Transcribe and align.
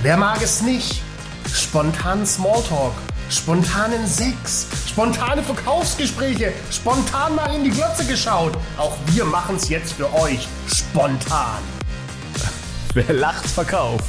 Wer 0.00 0.16
mag 0.16 0.40
es 0.40 0.62
nicht? 0.62 1.02
Spontan 1.52 2.24
Smalltalk, 2.24 2.92
spontanen 3.30 4.06
Sex, 4.06 4.68
spontane 4.86 5.42
Verkaufsgespräche, 5.42 6.52
spontan 6.70 7.34
mal 7.34 7.52
in 7.52 7.64
die 7.64 7.70
Glotze 7.70 8.04
geschaut. 8.04 8.52
Auch 8.76 8.96
wir 9.06 9.24
machen 9.24 9.56
es 9.56 9.68
jetzt 9.68 9.94
für 9.94 10.12
euch 10.14 10.46
spontan. 10.72 11.58
Wer 12.94 13.12
lacht, 13.12 13.48
verkauft. 13.48 14.04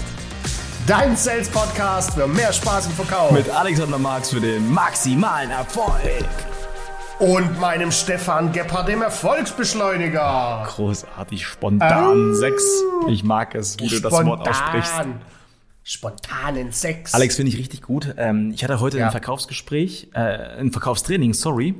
Dein 0.85 1.17
Sales 1.17 1.49
Podcast 1.49 2.13
für 2.13 2.27
mehr 2.27 2.53
Spaß 2.53 2.85
im 2.85 2.91
Verkauf. 2.91 3.31
Mit 3.31 3.49
Alexander 3.49 3.97
Marx 3.97 4.29
für 4.29 4.41
den 4.41 4.71
maximalen 4.71 5.49
Erfolg. 5.49 6.23
Und 7.17 7.59
meinem 7.59 7.91
Stefan 7.91 8.51
Gebhardt, 8.51 8.89
dem 8.89 9.01
Erfolgsbeschleuniger. 9.01 10.67
Großartig, 10.67 11.47
spontan 11.47 12.35
Sex. 12.35 12.63
Ich 13.07 13.23
mag 13.23 13.55
es, 13.55 13.79
wie 13.79 13.87
du 13.87 13.99
das 13.99 14.13
Wort 14.13 14.47
aussprichst. 14.47 15.07
Spontanen 15.83 16.71
Sex. 16.71 17.13
Alex, 17.13 17.35
finde 17.35 17.51
ich 17.51 17.57
richtig 17.57 17.81
gut. 17.81 18.13
Ähm, 18.17 18.51
ich 18.53 18.63
hatte 18.63 18.79
heute 18.79 18.99
ja. 18.99 19.05
ein 19.05 19.11
Verkaufsgespräch, 19.11 20.09
äh, 20.13 20.19
ein 20.19 20.71
Verkaufstraining, 20.71 21.33
sorry. 21.33 21.75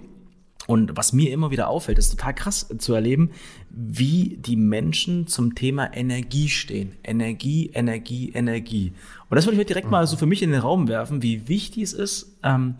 Und 0.67 0.95
was 0.95 1.13
mir 1.13 1.31
immer 1.31 1.49
wieder 1.49 1.67
auffällt, 1.67 1.97
ist 1.97 2.11
total 2.11 2.35
krass 2.35 2.67
zu 2.77 2.93
erleben, 2.93 3.31
wie 3.71 4.37
die 4.39 4.55
Menschen 4.55 5.25
zum 5.25 5.55
Thema 5.55 5.91
Energie 5.95 6.47
stehen. 6.47 6.93
Energie, 7.03 7.71
Energie, 7.73 8.31
Energie. 8.33 8.93
Und 9.29 9.35
das 9.35 9.45
würde 9.45 9.55
ich 9.55 9.59
heute 9.61 9.73
direkt 9.73 9.89
mal 9.89 10.05
so 10.05 10.15
für 10.15 10.27
mich 10.27 10.43
in 10.43 10.51
den 10.51 10.61
Raum 10.61 10.87
werfen, 10.87 11.23
wie 11.23 11.47
wichtig 11.47 11.83
es 11.83 11.93
ist, 11.93 12.37
ähm, 12.43 12.75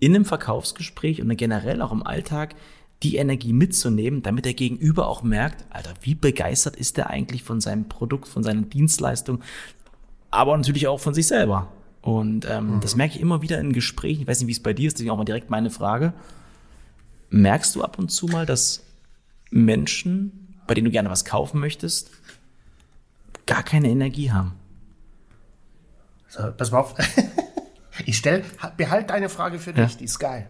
in 0.00 0.14
einem 0.14 0.26
Verkaufsgespräch 0.26 1.22
und 1.22 1.34
generell 1.36 1.80
auch 1.80 1.92
im 1.92 2.02
Alltag 2.02 2.54
die 3.02 3.16
Energie 3.16 3.54
mitzunehmen, 3.54 4.22
damit 4.22 4.44
der 4.44 4.54
Gegenüber 4.54 5.08
auch 5.08 5.22
merkt, 5.22 5.64
Alter, 5.70 5.94
wie 6.02 6.14
begeistert 6.14 6.76
ist 6.76 6.98
der 6.98 7.08
eigentlich 7.08 7.42
von 7.42 7.60
seinem 7.60 7.88
Produkt, 7.88 8.28
von 8.28 8.42
seiner 8.42 8.62
Dienstleistung, 8.62 9.40
aber 10.30 10.56
natürlich 10.56 10.86
auch 10.86 11.00
von 11.00 11.14
sich 11.14 11.26
selber. 11.26 11.68
Und 12.02 12.48
ähm, 12.48 12.76
mhm. 12.76 12.80
das 12.80 12.96
merke 12.96 13.16
ich 13.16 13.20
immer 13.20 13.42
wieder 13.42 13.58
in 13.58 13.72
Gesprächen. 13.72 14.22
Ich 14.22 14.28
weiß 14.28 14.40
nicht, 14.40 14.48
wie 14.48 14.52
es 14.52 14.62
bei 14.62 14.72
dir 14.72 14.88
ist, 14.88 14.94
deswegen 14.94 15.10
auch 15.10 15.16
mal 15.16 15.24
direkt 15.24 15.50
meine 15.50 15.70
Frage. 15.70 16.12
Merkst 17.28 17.74
du 17.74 17.82
ab 17.82 17.98
und 17.98 18.10
zu 18.10 18.26
mal, 18.26 18.46
dass 18.46 18.82
Menschen, 19.50 20.56
bei 20.66 20.74
denen 20.74 20.86
du 20.86 20.90
gerne 20.90 21.10
was 21.10 21.24
kaufen 21.24 21.60
möchtest, 21.60 22.10
gar 23.46 23.62
keine 23.62 23.88
Energie 23.88 24.32
haben? 24.32 24.54
So, 26.28 26.50
pass 26.56 26.70
mal 26.70 26.78
auf. 26.78 26.94
ich 28.06 28.16
stell, 28.16 28.44
behalte 28.76 29.08
deine 29.08 29.28
Frage 29.28 29.58
für 29.58 29.72
dich, 29.72 29.92
ja. 29.92 29.98
die 29.98 30.04
ist 30.04 30.18
geil. 30.18 30.48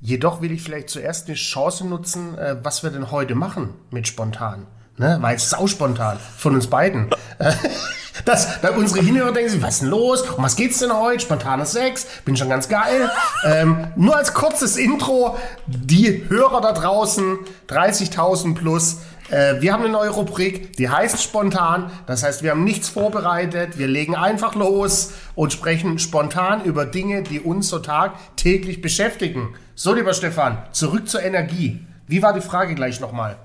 Jedoch 0.00 0.42
will 0.42 0.52
ich 0.52 0.62
vielleicht 0.62 0.90
zuerst 0.90 1.26
eine 1.26 1.36
Chance 1.36 1.86
nutzen, 1.86 2.36
äh, 2.36 2.56
was 2.62 2.82
wir 2.82 2.90
denn 2.90 3.10
heute 3.10 3.34
machen 3.34 3.70
mit 3.90 4.06
spontan. 4.06 4.66
Ne? 4.98 5.18
Weil 5.20 5.36
es 5.36 5.50
sau 5.50 5.66
spontan 5.66 6.18
von 6.36 6.54
uns 6.54 6.68
beiden. 6.68 7.10
dass 8.24 8.60
da 8.60 8.70
unsere 8.70 9.04
Hinhörer 9.04 9.32
denken 9.32 9.50
sich, 9.50 9.62
was 9.62 9.74
ist 9.74 9.82
denn 9.82 9.90
los? 9.90 10.22
Um 10.22 10.44
was 10.44 10.56
geht's 10.56 10.78
denn 10.78 10.92
heute? 10.92 11.20
Spontanes 11.20 11.72
Sex, 11.72 12.06
bin 12.24 12.36
schon 12.36 12.48
ganz 12.48 12.68
geil. 12.68 13.10
ähm, 13.44 13.88
nur 13.96 14.16
als 14.16 14.34
kurzes 14.34 14.76
Intro, 14.76 15.36
die 15.66 16.28
Hörer 16.28 16.60
da 16.60 16.72
draußen, 16.72 17.38
30.000 17.68 18.54
plus, 18.54 18.98
äh, 19.30 19.60
wir 19.60 19.72
haben 19.72 19.82
eine 19.82 19.92
neue 19.92 20.10
Rubrik, 20.10 20.76
die 20.76 20.88
heißt 20.88 21.22
spontan. 21.22 21.90
Das 22.06 22.22
heißt, 22.22 22.42
wir 22.42 22.50
haben 22.50 22.64
nichts 22.64 22.88
vorbereitet. 22.88 23.78
Wir 23.78 23.88
legen 23.88 24.14
einfach 24.14 24.54
los 24.54 25.12
und 25.34 25.52
sprechen 25.52 25.98
spontan 25.98 26.64
über 26.64 26.86
Dinge, 26.86 27.22
die 27.22 27.40
uns 27.40 27.68
so 27.68 27.78
tagtäglich 27.78 28.80
beschäftigen. 28.80 29.54
So, 29.74 29.94
lieber 29.94 30.14
Stefan, 30.14 30.58
zurück 30.72 31.08
zur 31.08 31.22
Energie. 31.22 31.80
Wie 32.06 32.22
war 32.22 32.32
die 32.32 32.40
Frage 32.40 32.74
gleich 32.74 33.00
nochmal? 33.00 33.36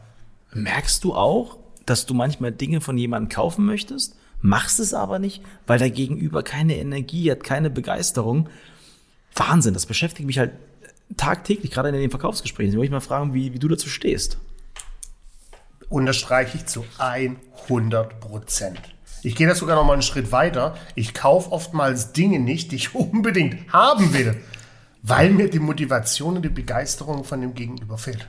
Merkst 0.51 1.03
du 1.03 1.13
auch, 1.13 1.57
dass 1.85 2.05
du 2.05 2.13
manchmal 2.13 2.51
Dinge 2.51 2.81
von 2.81 2.97
jemandem 2.97 3.29
kaufen 3.29 3.65
möchtest 3.65 4.18
machst 4.41 4.79
es 4.79 4.93
aber 4.93 5.19
nicht, 5.19 5.43
weil 5.67 5.79
der 5.79 5.89
Gegenüber 5.89 6.43
keine 6.43 6.77
Energie 6.77 7.29
hat, 7.31 7.43
keine 7.43 7.69
Begeisterung. 7.69 8.49
Wahnsinn, 9.35 9.73
das 9.73 9.85
beschäftigt 9.85 10.27
mich 10.27 10.39
halt 10.39 10.51
tagtäglich, 11.17 11.71
gerade 11.71 11.89
in 11.89 11.95
den 11.95 12.09
Verkaufsgesprächen. 12.09 12.71
Ich 12.71 12.77
wollte 12.77 12.85
ich 12.85 12.91
mal 12.91 12.99
fragen, 13.01 13.33
wie, 13.33 13.53
wie 13.53 13.59
du 13.59 13.67
dazu 13.67 13.89
stehst. 13.89 14.37
Unterstreiche 15.89 16.57
ich 16.57 16.65
zu 16.67 16.85
100 16.97 18.19
Prozent. 18.19 18.81
Ich 19.23 19.35
gehe 19.35 19.47
da 19.47 19.55
sogar 19.55 19.75
noch 19.75 19.85
mal 19.85 19.93
einen 19.93 20.01
Schritt 20.01 20.31
weiter. 20.31 20.77
Ich 20.95 21.13
kaufe 21.13 21.51
oftmals 21.51 22.13
Dinge 22.13 22.39
nicht, 22.39 22.71
die 22.71 22.77
ich 22.77 22.95
unbedingt 22.95 23.71
haben 23.73 24.13
will, 24.13 24.41
weil 25.01 25.31
mir 25.31 25.49
die 25.49 25.59
Motivation 25.59 26.37
und 26.37 26.43
die 26.43 26.49
Begeisterung 26.49 27.23
von 27.23 27.41
dem 27.41 27.53
Gegenüber 27.53 27.97
fehlt. 27.97 28.27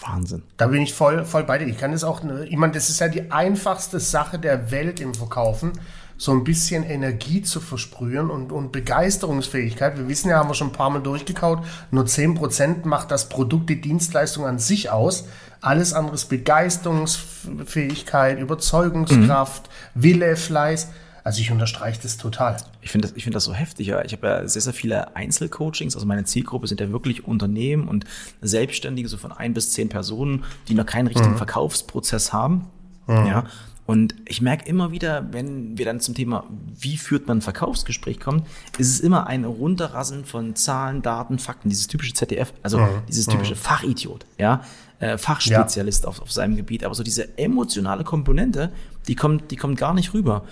Wahnsinn. 0.00 0.42
Da 0.56 0.68
bin 0.68 0.80
ich 0.82 0.94
voll, 0.94 1.24
voll 1.24 1.42
bei 1.44 1.58
dir. 1.58 1.66
Ich 1.66 1.78
kann 1.78 1.92
das 1.92 2.02
auch, 2.04 2.22
ich 2.48 2.56
meine, 2.56 2.72
das 2.72 2.90
ist 2.90 3.00
ja 3.00 3.08
die 3.08 3.30
einfachste 3.30 4.00
Sache 4.00 4.38
der 4.38 4.70
Welt 4.70 5.00
im 5.00 5.14
Verkaufen, 5.14 5.72
so 6.16 6.32
ein 6.32 6.44
bisschen 6.44 6.84
Energie 6.84 7.42
zu 7.42 7.60
versprühen 7.60 8.30
und, 8.30 8.52
und 8.52 8.72
Begeisterungsfähigkeit. 8.72 9.98
Wir 9.98 10.08
wissen 10.08 10.30
ja, 10.30 10.38
haben 10.38 10.48
wir 10.48 10.54
schon 10.54 10.68
ein 10.68 10.72
paar 10.72 10.90
Mal 10.90 11.02
durchgekaut, 11.02 11.64
nur 11.90 12.04
10% 12.04 12.86
macht 12.86 13.10
das 13.10 13.28
Produkt, 13.28 13.68
die 13.68 13.80
Dienstleistung 13.80 14.46
an 14.46 14.58
sich 14.58 14.90
aus. 14.90 15.26
Alles 15.60 15.92
andere 15.92 16.14
ist 16.14 16.26
Begeisterungsfähigkeit, 16.26 18.38
Überzeugungskraft, 18.38 19.68
mhm. 19.94 20.02
Wille, 20.02 20.36
Fleiß. 20.36 20.88
Also 21.24 21.40
ich 21.40 21.50
unterstreiche 21.50 22.00
das 22.02 22.18
total. 22.18 22.58
Ich 22.82 22.90
finde 22.90 23.08
das, 23.08 23.16
ich 23.16 23.24
finde 23.24 23.36
das 23.36 23.44
so 23.44 23.54
heftig. 23.54 23.86
Ja. 23.86 24.04
Ich 24.04 24.12
habe 24.12 24.26
ja 24.26 24.46
sehr, 24.46 24.60
sehr 24.60 24.74
viele 24.74 25.16
Einzelcoachings. 25.16 25.94
Also 25.94 26.06
meine 26.06 26.24
Zielgruppe 26.24 26.66
sind 26.66 26.82
ja 26.82 26.92
wirklich 26.92 27.26
Unternehmen 27.26 27.88
und 27.88 28.04
Selbstständige, 28.42 29.08
so 29.08 29.16
von 29.16 29.32
ein 29.32 29.54
bis 29.54 29.72
zehn 29.72 29.88
Personen, 29.88 30.44
die 30.68 30.74
noch 30.74 30.84
keinen 30.84 31.06
richtigen 31.06 31.32
mhm. 31.32 31.38
Verkaufsprozess 31.38 32.34
haben. 32.34 32.66
Mhm. 33.06 33.26
Ja. 33.26 33.44
Und 33.86 34.14
ich 34.26 34.42
merke 34.42 34.66
immer 34.68 34.92
wieder, 34.92 35.32
wenn 35.32 35.78
wir 35.78 35.86
dann 35.86 36.00
zum 36.00 36.14
Thema, 36.14 36.44
wie 36.78 36.98
führt 36.98 37.26
man 37.26 37.38
ein 37.38 37.42
Verkaufsgespräch 37.42 38.20
kommen, 38.20 38.44
ist 38.78 38.90
es 38.90 39.00
immer 39.00 39.26
ein 39.26 39.44
Runterrasseln 39.44 40.24
von 40.26 40.54
Zahlen, 40.56 41.02
Daten, 41.02 41.38
Fakten, 41.38 41.68
dieses 41.68 41.86
typische 41.86 42.14
ZDF, 42.14 42.52
also 42.62 42.78
mhm. 42.78 43.02
dieses 43.08 43.26
typische 43.26 43.54
mhm. 43.54 43.58
Fachidiot, 43.58 44.24
ja, 44.38 44.62
äh, 45.00 45.18
Fachspezialist 45.18 46.04
ja. 46.04 46.08
Auf, 46.08 46.22
auf 46.22 46.32
seinem 46.32 46.56
Gebiet. 46.56 46.84
Aber 46.84 46.94
so 46.94 47.02
diese 47.02 47.36
emotionale 47.36 48.04
Komponente, 48.04 48.72
die 49.06 49.16
kommt, 49.16 49.50
die 49.50 49.56
kommt 49.56 49.78
gar 49.78 49.92
nicht 49.92 50.14
rüber. 50.14 50.44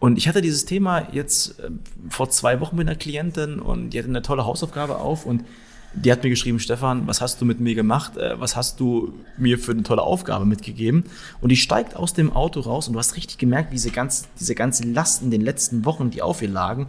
Und 0.00 0.16
ich 0.16 0.28
hatte 0.28 0.40
dieses 0.40 0.64
Thema 0.64 1.08
jetzt 1.12 1.58
äh, 1.60 1.70
vor 2.08 2.30
zwei 2.30 2.60
Wochen 2.60 2.76
mit 2.76 2.88
einer 2.88 2.96
Klientin 2.96 3.58
und 3.58 3.90
die 3.90 3.98
hatte 3.98 4.08
eine 4.08 4.22
tolle 4.22 4.46
Hausaufgabe 4.46 4.98
auf 4.98 5.26
und 5.26 5.44
die 5.94 6.12
hat 6.12 6.22
mir 6.22 6.30
geschrieben, 6.30 6.60
Stefan, 6.60 7.06
was 7.06 7.20
hast 7.20 7.40
du 7.40 7.44
mit 7.44 7.60
mir 7.60 7.74
gemacht? 7.74 8.16
Äh, 8.16 8.38
was 8.40 8.54
hast 8.54 8.78
du 8.78 9.14
mir 9.36 9.58
für 9.58 9.72
eine 9.72 9.82
tolle 9.82 10.02
Aufgabe 10.02 10.44
mitgegeben? 10.44 11.04
Und 11.40 11.48
die 11.48 11.56
steigt 11.56 11.96
aus 11.96 12.14
dem 12.14 12.32
Auto 12.32 12.60
raus 12.60 12.86
und 12.86 12.94
du 12.94 12.98
hast 12.98 13.16
richtig 13.16 13.38
gemerkt, 13.38 13.70
wie 13.70 13.76
diese 13.76 13.90
ganze, 13.90 14.26
diese 14.38 14.54
ganze 14.54 14.84
Last 14.84 15.22
in 15.22 15.30
den 15.30 15.40
letzten 15.40 15.84
Wochen, 15.84 16.10
die 16.10 16.22
auf 16.22 16.42
ihr 16.42 16.48
lagen, 16.48 16.86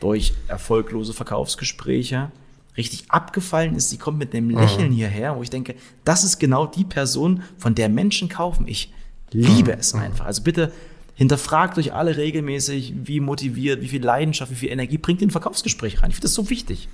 durch 0.00 0.32
erfolglose 0.48 1.12
Verkaufsgespräche, 1.12 2.30
richtig 2.76 3.10
abgefallen 3.10 3.74
ist. 3.74 3.90
Sie 3.90 3.98
kommt 3.98 4.18
mit 4.18 4.34
einem 4.34 4.50
Lächeln 4.50 4.90
mhm. 4.90 4.94
hierher, 4.94 5.36
wo 5.36 5.42
ich 5.42 5.50
denke, 5.50 5.74
das 6.04 6.24
ist 6.24 6.38
genau 6.38 6.66
die 6.66 6.84
Person, 6.84 7.42
von 7.58 7.74
der 7.74 7.88
Menschen 7.88 8.28
kaufen. 8.28 8.68
Ich 8.68 8.92
liebe 9.32 9.72
mhm. 9.72 9.80
es 9.80 9.94
einfach. 9.94 10.26
Also 10.26 10.42
bitte 10.42 10.72
hinterfragt 11.16 11.76
euch 11.78 11.92
alle 11.92 12.16
regelmäßig, 12.16 12.94
wie 13.02 13.20
motiviert, 13.20 13.80
wie 13.80 13.88
viel 13.88 14.04
Leidenschaft, 14.04 14.52
wie 14.52 14.56
viel 14.56 14.70
Energie 14.70 14.98
bringt 14.98 15.22
ein 15.22 15.30
Verkaufsgespräch 15.30 16.02
rein. 16.02 16.10
Ich 16.10 16.16
finde 16.16 16.28
das 16.28 16.34
so 16.34 16.48
wichtig. 16.48 16.88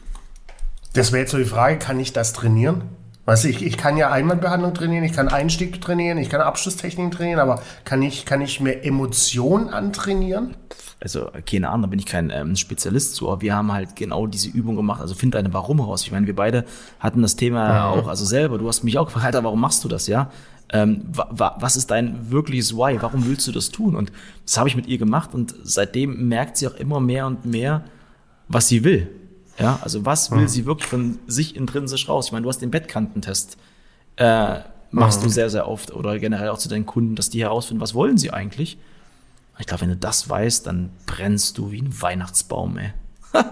Das 0.94 1.12
wäre 1.12 1.22
jetzt 1.22 1.33
so 1.33 1.38
die 1.38 1.44
Frage, 1.44 1.78
kann 1.78 2.00
ich 2.00 2.12
das 2.12 2.32
trainieren? 2.32 2.82
Weißt 3.25 3.44
du, 3.44 3.49
ich, 3.49 3.65
ich 3.65 3.77
kann 3.77 3.97
ja 3.97 4.11
Einwandbehandlung 4.11 4.75
trainieren, 4.75 5.05
ich 5.05 5.12
kann 5.12 5.28
Einstieg 5.28 5.81
trainieren, 5.81 6.19
ich 6.19 6.28
kann 6.28 6.41
Abschlusstechniken 6.41 7.12
trainieren, 7.12 7.41
aber 7.41 7.62
kann 7.84 8.03
ich, 8.03 8.27
kann 8.27 8.41
ich 8.41 8.61
mehr 8.61 8.84
Emotionen 8.84 9.69
antrainieren? 9.69 10.56
Also, 11.03 11.31
keine 11.45 11.69
Ahnung, 11.69 11.83
da 11.83 11.89
bin 11.89 11.99
ich 11.99 12.07
kein 12.07 12.31
ähm, 12.31 12.55
Spezialist 12.55 13.17
zu, 13.17 13.29
aber 13.29 13.43
wir 13.43 13.57
haben 13.57 13.73
halt 13.73 13.97
genau 13.97 14.29
diese 14.29 14.49
Übung 14.49 14.77
gemacht. 14.77 15.01
Also, 15.01 15.15
find 15.15 15.35
deine 15.35 15.53
Warum 15.53 15.81
raus. 15.81 16.05
Ich 16.05 16.13
meine, 16.13 16.27
wir 16.27 16.37
beide 16.37 16.65
hatten 17.01 17.23
das 17.23 17.35
Thema 17.35 17.69
ja. 17.69 17.91
auch, 17.91 18.07
also 18.07 18.25
selber. 18.25 18.59
Du 18.59 18.69
hast 18.69 18.85
mich 18.85 18.99
auch 18.99 19.07
gefragt, 19.07 19.27
Alter, 19.27 19.43
warum 19.43 19.61
machst 19.61 19.83
du 19.83 19.89
das, 19.89 20.07
ja? 20.07 20.31
ähm, 20.73 21.03
wa, 21.12 21.29
wa, 21.31 21.57
was 21.61 21.77
ist 21.77 21.91
dein 21.91 22.31
wirkliches 22.31 22.75
Why? 22.75 23.01
Warum 23.01 23.27
willst 23.27 23.47
du 23.47 23.53
das 23.53 23.71
tun? 23.71 23.95
Und 23.95 24.11
das 24.45 24.57
habe 24.57 24.69
ich 24.69 24.77
mit 24.77 24.87
ihr 24.87 24.99
gemacht 24.99 25.35
und 25.35 25.55
seitdem 25.62 26.29
merkt 26.29 26.56
sie 26.56 26.67
auch 26.67 26.75
immer 26.75 26.99
mehr 26.99 27.26
und 27.26 27.44
mehr, 27.44 27.85
was 28.49 28.69
sie 28.69 28.82
will. 28.82 29.09
Ja, 29.59 29.79
also 29.82 30.06
was 30.06 30.31
will 30.31 30.41
mhm. 30.41 30.49
sie 30.49 30.65
wirklich 30.65 30.88
von 30.88 31.19
sich 31.26 31.56
intrinsisch 31.56 32.09
raus? 32.09 32.26
Ich 32.26 32.32
meine, 32.32 32.43
du 32.43 32.49
hast 32.49 32.61
den 32.61 32.71
Bettkantentest, 32.71 33.59
äh, 34.17 34.61
machst 34.91 35.21
mhm. 35.21 35.25
du 35.25 35.31
sehr, 35.31 35.50
sehr 35.50 35.69
oft 35.69 35.93
oder 35.93 36.19
generell 36.19 36.49
auch 36.49 36.59
zu 36.59 36.71
deinen 36.71 36.87
Kunden, 36.87 37.17
dass 37.17 37.29
die 37.29 37.43
herausfinden, 37.43 37.82
was 37.82 37.94
wollen 37.94 38.17
sie 38.17 38.31
eigentlich? 38.31 38.79
Ich 39.58 39.66
glaube, 39.66 39.82
wenn 39.82 39.90
du 39.90 39.96
das 39.96 40.28
weißt, 40.28 40.66
dann 40.66 40.90
brennst 41.06 41.58
du 41.58 41.70
wie 41.70 41.81
ein 41.81 42.00
Weihnachtsbaum, 42.00 42.78
ey. 42.78 42.93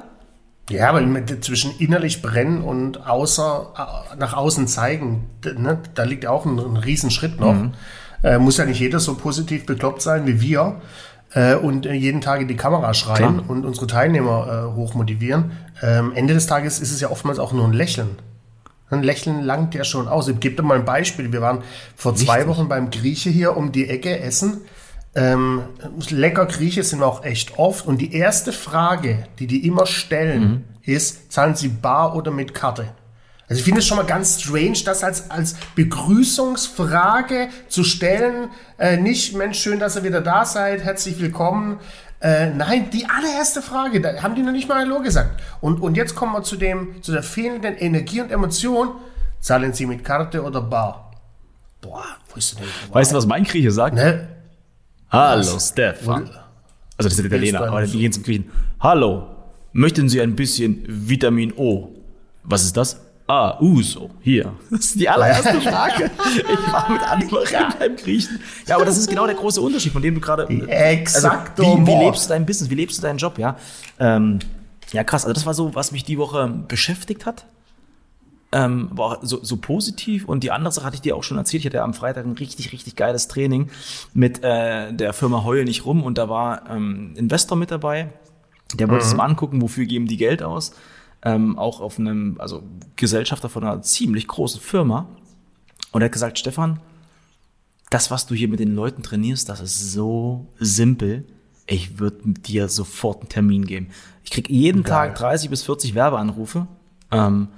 Ja, 0.70 0.90
aber 0.90 1.02
zwischen 1.40 1.72
innerlich 1.78 2.22
brennen 2.22 2.62
und 2.62 3.04
außer, 3.04 4.12
äh, 4.12 4.16
nach 4.16 4.34
außen 4.34 4.68
zeigen, 4.68 5.26
ne, 5.44 5.80
da 5.94 6.04
liegt 6.04 6.26
auch 6.26 6.46
ein, 6.46 6.60
ein 6.60 6.76
Riesenschritt 6.76 7.40
noch. 7.40 7.54
Mhm. 7.54 7.72
Äh, 8.22 8.38
muss 8.38 8.56
ja 8.56 8.64
nicht 8.66 8.78
jeder 8.78 9.00
so 9.00 9.14
positiv 9.14 9.66
bekloppt 9.66 10.00
sein 10.00 10.28
wie 10.28 10.40
wir 10.40 10.80
äh, 11.32 11.54
und 11.54 11.86
äh, 11.86 11.92
jeden 11.94 12.20
Tag 12.20 12.40
in 12.40 12.48
die 12.48 12.56
Kamera 12.56 12.94
schreien 12.94 13.38
Klar. 13.38 13.50
und 13.50 13.64
unsere 13.64 13.86
Teilnehmer 13.86 14.70
äh, 14.72 14.76
hochmotivieren. 14.76 15.52
Ähm, 15.82 16.12
Ende 16.14 16.34
des 16.34 16.46
Tages 16.46 16.80
ist 16.80 16.92
es 16.92 17.00
ja 17.00 17.10
oftmals 17.10 17.38
auch 17.38 17.52
nur 17.52 17.64
ein 17.64 17.72
Lächeln. 17.72 18.18
Ein 18.90 19.02
Lächeln 19.02 19.42
langt 19.42 19.74
ja 19.74 19.84
schon 19.84 20.08
aus. 20.08 20.28
Ich 20.28 20.40
gebe 20.40 20.56
dir 20.56 20.62
mal 20.62 20.78
ein 20.78 20.84
Beispiel. 20.84 21.32
Wir 21.32 21.40
waren 21.40 21.62
vor 21.96 22.14
zwei 22.14 22.46
Wochen 22.48 22.68
beim 22.68 22.90
Grieche 22.90 23.30
hier 23.30 23.56
um 23.56 23.70
die 23.70 23.88
Ecke 23.88 24.18
essen. 24.18 24.62
Ähm, 25.14 25.62
lecker 26.10 26.46
Grieche 26.46 26.84
sind 26.84 27.00
wir 27.00 27.06
auch 27.06 27.24
echt 27.24 27.58
oft. 27.58 27.86
Und 27.86 28.00
die 28.00 28.14
erste 28.14 28.52
Frage, 28.52 29.24
die 29.38 29.46
die 29.46 29.66
immer 29.66 29.86
stellen, 29.86 30.42
mhm. 30.42 30.64
ist, 30.82 31.32
zahlen 31.32 31.54
Sie 31.54 31.68
bar 31.68 32.14
oder 32.14 32.30
mit 32.30 32.54
Karte? 32.54 32.92
Also 33.48 33.58
ich 33.58 33.64
finde 33.64 33.80
es 33.80 33.86
schon 33.86 33.96
mal 33.96 34.06
ganz 34.06 34.40
strange, 34.40 34.78
das 34.84 35.02
als, 35.02 35.28
als 35.28 35.56
Begrüßungsfrage 35.74 37.48
zu 37.68 37.82
stellen. 37.82 38.50
Äh, 38.78 38.96
nicht, 38.96 39.34
Mensch, 39.34 39.58
schön, 39.58 39.80
dass 39.80 39.96
ihr 39.96 40.04
wieder 40.04 40.20
da 40.20 40.44
seid, 40.44 40.84
herzlich 40.84 41.20
willkommen. 41.20 41.80
Äh, 42.20 42.50
nein, 42.50 42.90
die 42.90 43.06
allererste 43.06 43.60
Frage, 43.60 44.00
da 44.00 44.22
haben 44.22 44.36
die 44.36 44.42
noch 44.42 44.52
nicht 44.52 44.68
mal 44.68 44.78
Hallo 44.78 45.00
gesagt. 45.00 45.42
Und, 45.60 45.80
und 45.80 45.96
jetzt 45.96 46.14
kommen 46.14 46.32
wir 46.32 46.44
zu, 46.44 46.54
dem, 46.54 47.02
zu 47.02 47.10
der 47.10 47.24
fehlenden 47.24 47.76
Energie 47.76 48.20
und 48.20 48.30
Emotion. 48.30 48.90
Zahlen 49.40 49.72
Sie 49.72 49.86
mit 49.86 50.04
Karte 50.04 50.44
oder 50.44 50.60
Bar? 50.60 51.10
Boah, 51.80 52.04
wo 52.28 52.36
ist 52.36 52.56
denn 52.56 52.66
Weißt 52.92 53.10
du, 53.10 53.16
was 53.16 53.26
mein 53.26 53.42
Grieche 53.42 53.72
sagt? 53.72 53.96
Ne? 53.96 54.28
Hallo? 55.10 55.58
Stefan. 55.58 56.22
Also 56.24 57.08
das 57.08 57.12
ist 57.12 57.18
der 57.18 57.26
Italiener, 57.26 57.62
aber 57.62 57.82
die 57.84 57.98
gehen 57.98 58.12
zum 58.12 58.22
Griechen. 58.22 58.50
Hallo, 58.78 59.26
möchten 59.72 60.08
Sie 60.08 60.20
ein 60.20 60.36
bisschen 60.36 60.84
Vitamin 60.86 61.52
O? 61.56 61.88
Was 62.44 62.64
ist 62.64 62.76
das? 62.76 63.00
Ah, 63.26 63.58
Uso, 63.60 64.10
hier. 64.20 64.52
Das 64.70 64.80
ist 64.80 65.00
die 65.00 65.08
allererste 65.08 65.60
Frage. 65.60 66.10
ich 66.36 66.72
war 66.72 66.90
mit 66.90 67.02
anderen 67.02 67.76
beim 67.78 67.96
Griechen. 67.96 68.40
Ja, 68.66 68.76
aber 68.76 68.84
das 68.84 68.98
ist 68.98 69.08
genau 69.08 69.26
der 69.26 69.36
große 69.36 69.60
Unterschied, 69.60 69.92
von 69.92 70.02
dem 70.02 70.16
du 70.16 70.20
gerade. 70.20 70.48
Exakt. 70.48 71.60
Also, 71.60 71.78
wie, 71.78 71.86
wie, 71.86 72.04
lebst 72.04 72.24
du 72.24 72.28
dein 72.30 72.44
Business? 72.44 72.70
Wie 72.70 72.74
lebst 72.74 72.98
du 72.98 73.02
deinen 73.02 73.18
Job? 73.18 73.38
Ja, 73.38 73.56
ähm, 74.00 74.40
ja, 74.92 75.04
krass. 75.04 75.24
Also 75.24 75.34
das 75.34 75.46
war 75.46 75.54
so, 75.54 75.74
was 75.74 75.92
mich 75.92 76.04
die 76.04 76.18
Woche 76.18 76.48
beschäftigt 76.66 77.24
hat. 77.24 77.46
Ähm, 78.52 78.90
war 78.92 79.18
so, 79.22 79.42
so 79.44 79.58
positiv. 79.58 80.24
Und 80.24 80.42
die 80.42 80.50
andere 80.50 80.72
Sache 80.72 80.86
hatte 80.86 80.96
ich 80.96 81.02
dir 81.02 81.16
auch 81.16 81.22
schon 81.22 81.38
erzählt. 81.38 81.60
Ich 81.60 81.66
hatte 81.66 81.76
ja 81.76 81.84
am 81.84 81.94
Freitag 81.94 82.26
ein 82.26 82.32
richtig, 82.32 82.72
richtig 82.72 82.96
geiles 82.96 83.28
Training 83.28 83.70
mit 84.12 84.42
äh, 84.42 84.92
der 84.92 85.12
Firma 85.12 85.44
Heul 85.44 85.64
nicht 85.64 85.86
rum. 85.86 86.02
Und 86.02 86.18
da 86.18 86.28
war 86.28 86.68
ähm, 86.68 87.14
Investor 87.16 87.56
mit 87.56 87.70
dabei. 87.70 88.12
Der 88.74 88.88
wollte 88.88 89.04
mhm. 89.04 89.10
es 89.10 89.16
mal 89.16 89.24
angucken, 89.24 89.62
wofür 89.62 89.84
geben 89.84 90.06
die 90.06 90.16
Geld 90.16 90.42
aus 90.42 90.72
ähm, 91.22 91.58
auch 91.58 91.80
auf 91.80 91.98
einem, 91.98 92.36
also 92.38 92.62
Gesellschafter 92.96 93.48
von 93.48 93.64
einer 93.64 93.82
ziemlich 93.82 94.26
großen 94.26 94.60
Firma. 94.60 95.06
Und 95.92 96.02
er 96.02 96.06
hat 96.06 96.12
gesagt, 96.12 96.38
Stefan, 96.38 96.80
das, 97.90 98.10
was 98.10 98.26
du 98.26 98.34
hier 98.34 98.48
mit 98.48 98.60
den 98.60 98.74
Leuten 98.74 99.02
trainierst, 99.02 99.48
das 99.48 99.60
ist 99.60 99.92
so 99.92 100.46
simpel. 100.58 101.26
Ich 101.66 101.98
würde 101.98 102.18
dir 102.24 102.68
sofort 102.68 103.20
einen 103.20 103.28
Termin 103.28 103.64
geben. 103.64 103.88
Ich 104.24 104.30
krieg 104.30 104.48
jeden 104.48 104.82
Geil. 104.82 105.08
Tag 105.08 105.16
30 105.16 105.50
bis 105.50 105.62
40 105.62 105.94
Werbeanrufe. 105.94 106.66
Ähm, 107.10 107.48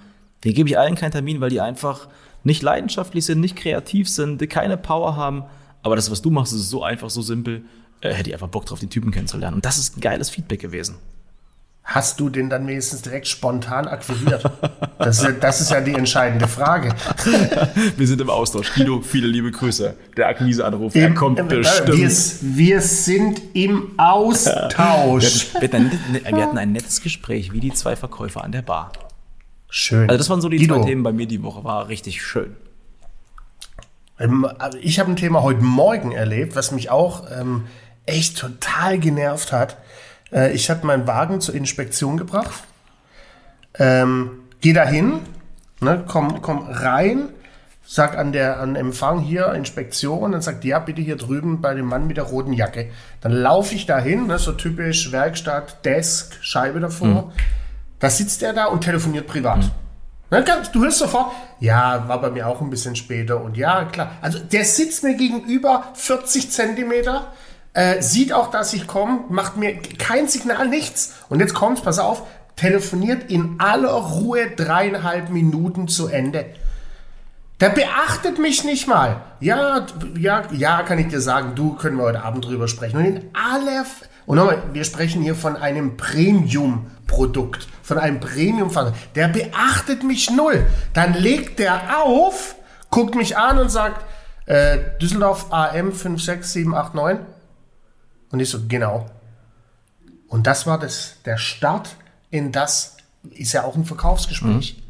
den 0.44 0.54
gebe 0.54 0.68
ich 0.68 0.78
allen 0.78 0.94
keinen 0.94 1.12
Termin, 1.12 1.40
weil 1.40 1.50
die 1.50 1.60
einfach 1.60 2.08
nicht 2.44 2.62
leidenschaftlich 2.62 3.24
sind, 3.24 3.40
nicht 3.40 3.56
kreativ 3.56 4.08
sind, 4.08 4.48
keine 4.50 4.76
Power 4.76 5.16
haben. 5.16 5.44
Aber 5.82 5.96
das, 5.96 6.10
was 6.10 6.22
du 6.22 6.30
machst, 6.30 6.52
ist 6.52 6.68
so 6.68 6.82
einfach, 6.82 7.10
so 7.10 7.22
simpel. 7.22 7.62
Äh, 8.00 8.12
hätte 8.14 8.30
ich 8.30 8.34
einfach 8.34 8.48
Bock 8.48 8.66
drauf, 8.66 8.80
den 8.80 8.90
Typen 8.90 9.12
kennenzulernen. 9.12 9.56
Und 9.56 9.64
das 9.64 9.78
ist 9.78 9.96
ein 9.96 10.00
geiles 10.00 10.30
Feedback 10.30 10.60
gewesen. 10.60 10.96
Hast 11.84 12.20
du 12.20 12.28
den 12.28 12.48
dann 12.48 12.66
wenigstens 12.68 13.02
direkt 13.02 13.26
spontan 13.26 13.88
akquiriert? 13.88 14.48
Das 14.98 15.18
ist, 15.18 15.24
ja, 15.24 15.32
das 15.32 15.60
ist 15.60 15.72
ja 15.72 15.80
die 15.80 15.94
entscheidende 15.94 16.46
Frage. 16.46 16.94
Wir 17.96 18.06
sind 18.06 18.20
im 18.20 18.30
Austausch. 18.30 18.72
Guido, 18.72 19.00
viele 19.00 19.26
liebe 19.26 19.50
Grüße. 19.50 19.96
Der 20.16 20.28
Akquiseanruf, 20.28 20.94
er 20.94 21.12
kommt 21.12 21.40
im, 21.40 21.48
bestimmt. 21.48 21.98
Wir, 21.98 22.08
wir, 22.56 22.80
sind 22.80 23.42
im 23.52 23.98
Austausch. 23.98 25.54
Wir, 25.58 26.42
hatten 26.44 26.58
ein 26.58 26.70
nettes 26.70 27.02
Gespräch, 27.02 27.52
wie 27.52 27.58
die 27.58 27.72
zwei 27.72 27.96
Verkäufer 27.96 28.44
an 28.44 28.52
der 28.52 28.62
Bar. 28.62 28.92
Schön. 29.74 30.10
Also 30.10 30.19
das 30.19 30.28
waren 30.28 30.42
so 30.42 30.50
die 30.50 30.58
Guido. 30.58 30.76
zwei 30.76 30.84
Themen 30.84 31.02
bei 31.02 31.12
mir 31.12 31.26
die 31.26 31.42
Woche. 31.42 31.64
War 31.64 31.88
richtig 31.88 32.22
schön. 32.22 32.56
Ähm, 34.20 34.46
also 34.58 34.76
ich 34.82 35.00
habe 35.00 35.10
ein 35.10 35.16
Thema 35.16 35.42
heute 35.42 35.62
Morgen 35.62 36.12
erlebt, 36.12 36.56
was 36.56 36.72
mich 36.72 36.90
auch 36.90 37.24
ähm, 37.34 37.64
echt 38.04 38.38
total 38.38 38.98
genervt 38.98 39.50
hat. 39.50 39.78
Äh, 40.30 40.52
ich 40.52 40.69
habe 40.69 40.86
meinen 40.86 41.06
Wagen 41.06 41.40
zur 41.40 41.54
Inspektion 41.54 42.19
gebracht. 42.19 42.52
Ähm, 43.78 44.40
geh 44.60 44.74
da 44.74 44.84
hin, 44.84 45.20
ne, 45.80 46.04
komm, 46.06 46.42
komm 46.42 46.66
rein, 46.68 47.30
sag 47.82 48.18
an 48.18 48.32
der 48.32 48.60
an 48.60 48.76
Empfang 48.76 49.20
hier 49.20 49.54
Inspektion, 49.54 50.32
dann 50.32 50.42
sagt 50.42 50.66
ja 50.66 50.80
bitte 50.80 51.00
hier 51.00 51.16
drüben 51.16 51.62
bei 51.62 51.72
dem 51.72 51.86
Mann 51.86 52.06
mit 52.06 52.18
der 52.18 52.25
roten 52.25 52.52
Jacke. 52.52 52.90
Dann 53.22 53.32
laufe 53.32 53.75
ich 53.75 53.86
da 53.86 53.98
hin, 53.98 54.26
ne, 54.26 54.38
so 54.38 54.52
typisch 54.52 55.12
Werkstatt, 55.12 55.82
Desk, 55.86 56.36
Scheibe 56.42 56.78
davor. 56.78 57.08
Mhm. 57.08 57.32
Da 58.02 58.10
sitzt 58.10 58.43
er 58.43 58.52
da 58.52 58.64
und 58.64 58.82
telefoniert 58.82 59.28
privat. 59.28 59.58
Mhm. 59.58 59.70
Ne, 60.31 60.44
du 60.72 60.82
hörst 60.82 60.99
sofort, 60.99 61.31
ja, 61.60 62.08
war 62.08 62.20
bei 62.20 62.31
mir 62.31 62.49
auch 62.49 62.60
ein 62.60 62.69
bisschen 62.69 62.96
später 62.96 63.40
und 63.40 63.56
ja, 63.56 63.84
klar. 63.84 64.12
Also 64.20 64.38
der 64.38 64.64
sitzt 64.64 65.04
mir 65.04 65.14
gegenüber 65.14 65.84
40 65.94 66.50
Zentimeter 66.50 67.28
äh, 67.75 68.02
sieht 68.02 68.32
auch, 68.32 68.50
dass 68.50 68.72
ich 68.75 68.87
komme, 68.87 69.20
macht 69.28 69.56
mir 69.56 69.76
kein 69.99 70.28
Signal, 70.28 70.69
nichts. 70.69 71.14
Und 71.28 71.40
jetzt 71.40 71.54
kommt's, 71.54 71.81
pass 71.81 71.99
auf, 71.99 72.26
telefoniert 72.56 73.31
in 73.31 73.56
aller 73.58 73.93
Ruhe 73.93 74.50
dreieinhalb 74.50 75.31
Minuten 75.31 75.88
zu 75.88 76.08
Ende. 76.08 76.46
Der 77.60 77.70
beachtet 77.70 78.38
mich 78.38 78.64
nicht 78.64 78.88
mal. 78.88 79.22
Ja, 79.40 79.87
ja, 80.19 80.43
ja, 80.50 80.82
kann 80.82 80.99
ich 80.99 81.08
dir 81.08 81.20
sagen, 81.20 81.54
du 81.54 81.75
können 81.75 81.96
wir 81.96 82.04
heute 82.04 82.25
Abend 82.25 82.44
drüber 82.44 82.66
sprechen. 82.69 82.96
Und 82.96 83.04
in 83.04 83.31
aller, 83.32 83.87
und 84.26 84.36
nochmal, 84.36 84.62
wir 84.72 84.84
sprechen 84.84 85.22
hier 85.22 85.34
von 85.34 85.56
einem 85.56 85.96
Premium-Produkt, 85.96 87.66
von 87.82 87.98
einem 87.98 88.20
Premium-Fahrer. 88.20 88.94
Der 89.14 89.28
beachtet 89.28 90.04
mich 90.04 90.30
null. 90.30 90.66
Dann 90.94 91.14
legt 91.14 91.58
der 91.58 92.04
auf, 92.04 92.54
guckt 92.90 93.14
mich 93.14 93.36
an 93.36 93.58
und 93.58 93.70
sagt, 93.70 94.04
äh, 94.46 94.78
Düsseldorf 95.00 95.52
AM 95.52 95.92
56789. 95.92 97.26
Und 98.30 98.40
ich 98.40 98.48
so, 98.48 98.60
genau. 98.66 99.10
Und 100.28 100.46
das 100.46 100.66
war 100.66 100.78
das, 100.78 101.16
der 101.25 101.36
Start 101.36 101.96
in 102.30 102.52
das, 102.52 102.96
ist 103.30 103.52
ja 103.52 103.64
auch 103.64 103.76
ein 103.76 103.84
Verkaufsgespräch. 103.84 104.76
Mhm. 104.76 104.81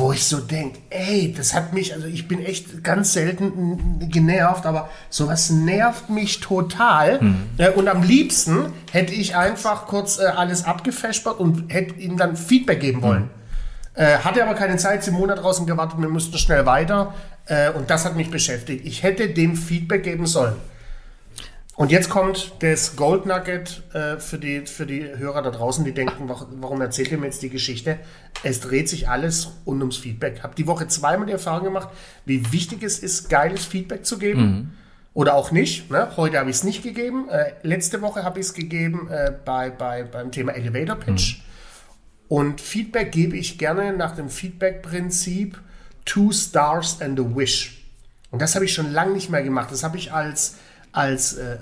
Wo 0.00 0.12
ich 0.12 0.24
so 0.24 0.38
denke, 0.38 0.78
ey, 0.88 1.34
das 1.36 1.52
hat 1.54 1.74
mich, 1.74 1.92
also 1.92 2.06
ich 2.06 2.26
bin 2.26 2.42
echt 2.42 2.82
ganz 2.82 3.12
selten 3.12 4.08
genervt, 4.08 4.64
aber 4.64 4.88
sowas 5.10 5.50
nervt 5.50 6.08
mich 6.08 6.40
total. 6.40 7.20
Mhm. 7.20 7.50
Und 7.76 7.86
am 7.86 8.02
liebsten 8.02 8.72
hätte 8.92 9.12
ich 9.12 9.36
einfach 9.36 9.86
kurz 9.86 10.18
äh, 10.18 10.24
alles 10.24 10.64
abgefespert 10.64 11.38
und 11.38 11.72
hätte 11.72 11.94
ihm 11.94 12.16
dann 12.16 12.36
Feedback 12.36 12.80
geben 12.80 13.02
wollen. 13.02 13.24
Mhm. 13.24 13.30
Äh, 13.94 14.18
hatte 14.18 14.42
aber 14.42 14.54
keine 14.54 14.78
Zeit, 14.78 15.04
Simone 15.04 15.34
draußen 15.34 15.66
gewartet, 15.66 16.00
wir 16.00 16.08
mussten 16.08 16.38
schnell 16.38 16.64
weiter. 16.64 17.12
Äh, 17.44 17.70
und 17.70 17.90
das 17.90 18.06
hat 18.06 18.16
mich 18.16 18.30
beschäftigt. 18.30 18.86
Ich 18.86 19.02
hätte 19.02 19.28
dem 19.28 19.54
Feedback 19.54 20.02
geben 20.02 20.26
sollen. 20.26 20.54
Und 21.80 21.90
jetzt 21.90 22.10
kommt 22.10 22.52
das 22.58 22.94
Gold 22.94 23.24
Nugget 23.24 23.82
äh, 23.94 24.18
für, 24.18 24.36
die, 24.36 24.66
für 24.66 24.84
die 24.84 25.02
Hörer 25.16 25.40
da 25.40 25.50
draußen, 25.50 25.82
die 25.82 25.94
denken, 25.94 26.28
warum 26.28 26.82
erzählt 26.82 27.10
ihr 27.10 27.16
mir 27.16 27.24
jetzt 27.24 27.40
die 27.40 27.48
Geschichte? 27.48 27.98
Es 28.42 28.60
dreht 28.60 28.86
sich 28.86 29.08
alles 29.08 29.52
rund 29.64 29.80
ums 29.80 29.96
Feedback. 29.96 30.42
Habe 30.42 30.54
die 30.54 30.66
Woche 30.66 30.88
zweimal 30.88 31.24
die 31.24 31.32
Erfahrung 31.32 31.64
gemacht, 31.64 31.88
wie 32.26 32.52
wichtig 32.52 32.82
es 32.82 32.98
ist, 32.98 33.30
geiles 33.30 33.64
Feedback 33.64 34.04
zu 34.04 34.18
geben. 34.18 34.42
Mhm. 34.42 34.70
Oder 35.14 35.32
auch 35.32 35.52
nicht. 35.52 35.90
Ne? 35.90 36.14
Heute 36.18 36.38
habe 36.38 36.50
ich 36.50 36.56
es 36.56 36.64
nicht 36.64 36.82
gegeben. 36.82 37.30
Äh, 37.30 37.52
letzte 37.62 38.02
Woche 38.02 38.24
habe 38.24 38.40
ich 38.40 38.44
es 38.44 38.52
gegeben 38.52 39.08
äh, 39.10 39.32
bei, 39.42 39.70
bei, 39.70 40.02
beim 40.02 40.30
Thema 40.32 40.52
Elevator 40.52 40.96
Pitch. 40.96 41.38
Mhm. 41.38 41.42
Und 42.28 42.60
Feedback 42.60 43.10
gebe 43.10 43.38
ich 43.38 43.56
gerne 43.56 43.94
nach 43.94 44.14
dem 44.14 44.28
Feedback-Prinzip 44.28 45.58
Two 46.04 46.30
Stars 46.30 47.00
and 47.00 47.18
a 47.18 47.24
Wish. 47.34 47.86
Und 48.30 48.42
das 48.42 48.54
habe 48.54 48.66
ich 48.66 48.74
schon 48.74 48.92
lange 48.92 49.14
nicht 49.14 49.30
mehr 49.30 49.42
gemacht. 49.42 49.72
Das 49.72 49.82
habe 49.82 49.96
ich 49.96 50.12
als 50.12 50.56
als 50.92 51.34
äh, 51.34 51.54
äh, 51.54 51.58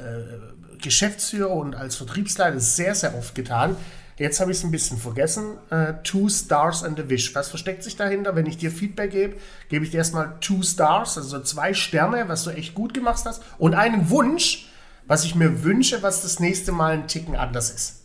Geschäftsführer 0.80 1.50
und 1.50 1.74
als 1.74 1.96
Vertriebsleiter 1.96 2.60
sehr, 2.60 2.94
sehr 2.94 3.16
oft 3.16 3.34
getan. 3.34 3.76
Jetzt 4.18 4.40
habe 4.40 4.50
ich 4.50 4.58
es 4.58 4.64
ein 4.64 4.72
bisschen 4.72 4.98
vergessen. 4.98 5.58
Äh, 5.70 5.94
two 6.02 6.28
Stars 6.28 6.82
and 6.82 6.98
a 6.98 7.08
Wish. 7.08 7.34
Was 7.36 7.48
versteckt 7.48 7.84
sich 7.84 7.96
dahinter? 7.96 8.34
Wenn 8.34 8.46
ich 8.46 8.58
dir 8.58 8.72
Feedback 8.72 9.12
gebe, 9.12 9.36
gebe 9.68 9.84
ich 9.84 9.92
dir 9.92 9.98
erstmal 9.98 10.34
Two 10.40 10.62
Stars, 10.62 11.16
also 11.16 11.40
zwei 11.40 11.72
Sterne, 11.72 12.28
was 12.28 12.44
du 12.44 12.50
echt 12.50 12.74
gut 12.74 12.94
gemacht 12.94 13.22
hast, 13.24 13.42
und 13.58 13.74
einen 13.74 14.10
Wunsch, 14.10 14.68
was 15.06 15.24
ich 15.24 15.36
mir 15.36 15.62
wünsche, 15.62 16.02
was 16.02 16.22
das 16.22 16.40
nächste 16.40 16.72
Mal 16.72 16.94
ein 16.94 17.06
Ticken 17.06 17.36
anders 17.36 17.70
ist. 17.70 18.02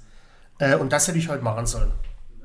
Äh, 0.59 0.75
und 0.75 0.93
das 0.93 1.07
hätte 1.07 1.17
ich 1.17 1.29
heute 1.29 1.43
machen 1.43 1.65
sollen. 1.65 1.91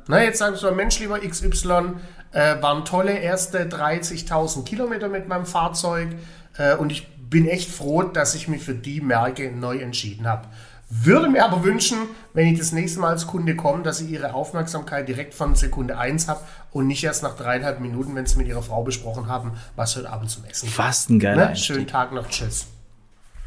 Na, 0.06 0.22
jetzt 0.22 0.38
sagst 0.38 0.62
du, 0.62 0.70
Mensch, 0.70 0.98
lieber 1.00 1.18
XY, 1.18 1.96
äh, 2.32 2.62
waren 2.62 2.86
tolle 2.86 3.18
erste 3.18 3.66
30.000 3.66 4.64
Kilometer 4.64 5.08
mit 5.08 5.28
meinem 5.28 5.44
Fahrzeug 5.44 6.08
äh, 6.56 6.74
und 6.74 6.90
ich 6.90 7.06
bin 7.30 7.46
echt 7.46 7.70
froh, 7.70 8.02
dass 8.02 8.34
ich 8.34 8.48
mich 8.48 8.62
für 8.62 8.74
die 8.74 9.00
Marke 9.00 9.50
neu 9.50 9.78
entschieden 9.78 10.26
habe. 10.26 10.48
Würde 10.90 11.28
mir 11.28 11.44
aber 11.44 11.64
wünschen, 11.64 11.98
wenn 12.32 12.46
ich 12.46 12.58
das 12.58 12.72
nächste 12.72 13.00
Mal 13.00 13.10
als 13.10 13.26
Kunde 13.26 13.54
komme, 13.54 13.82
dass 13.82 14.00
ich 14.00 14.10
ihre 14.10 14.32
Aufmerksamkeit 14.32 15.06
direkt 15.06 15.34
von 15.34 15.54
Sekunde 15.54 15.98
1 15.98 16.28
habe 16.28 16.40
und 16.70 16.86
nicht 16.86 17.04
erst 17.04 17.22
nach 17.22 17.36
dreieinhalb 17.36 17.80
Minuten, 17.80 18.14
wenn 18.14 18.24
sie 18.24 18.38
mit 18.38 18.48
ihrer 18.48 18.62
Frau 18.62 18.82
besprochen 18.82 19.26
haben, 19.26 19.52
was 19.76 19.96
heute 19.96 20.10
Abend 20.10 20.30
zum 20.30 20.44
Essen 20.46 20.66
Fast 20.66 21.10
ein 21.10 21.18
geiler 21.18 21.50
ne? 21.50 21.56
Schönen 21.56 21.86
Tag 21.86 22.12
noch, 22.12 22.26
tschüss. 22.28 22.68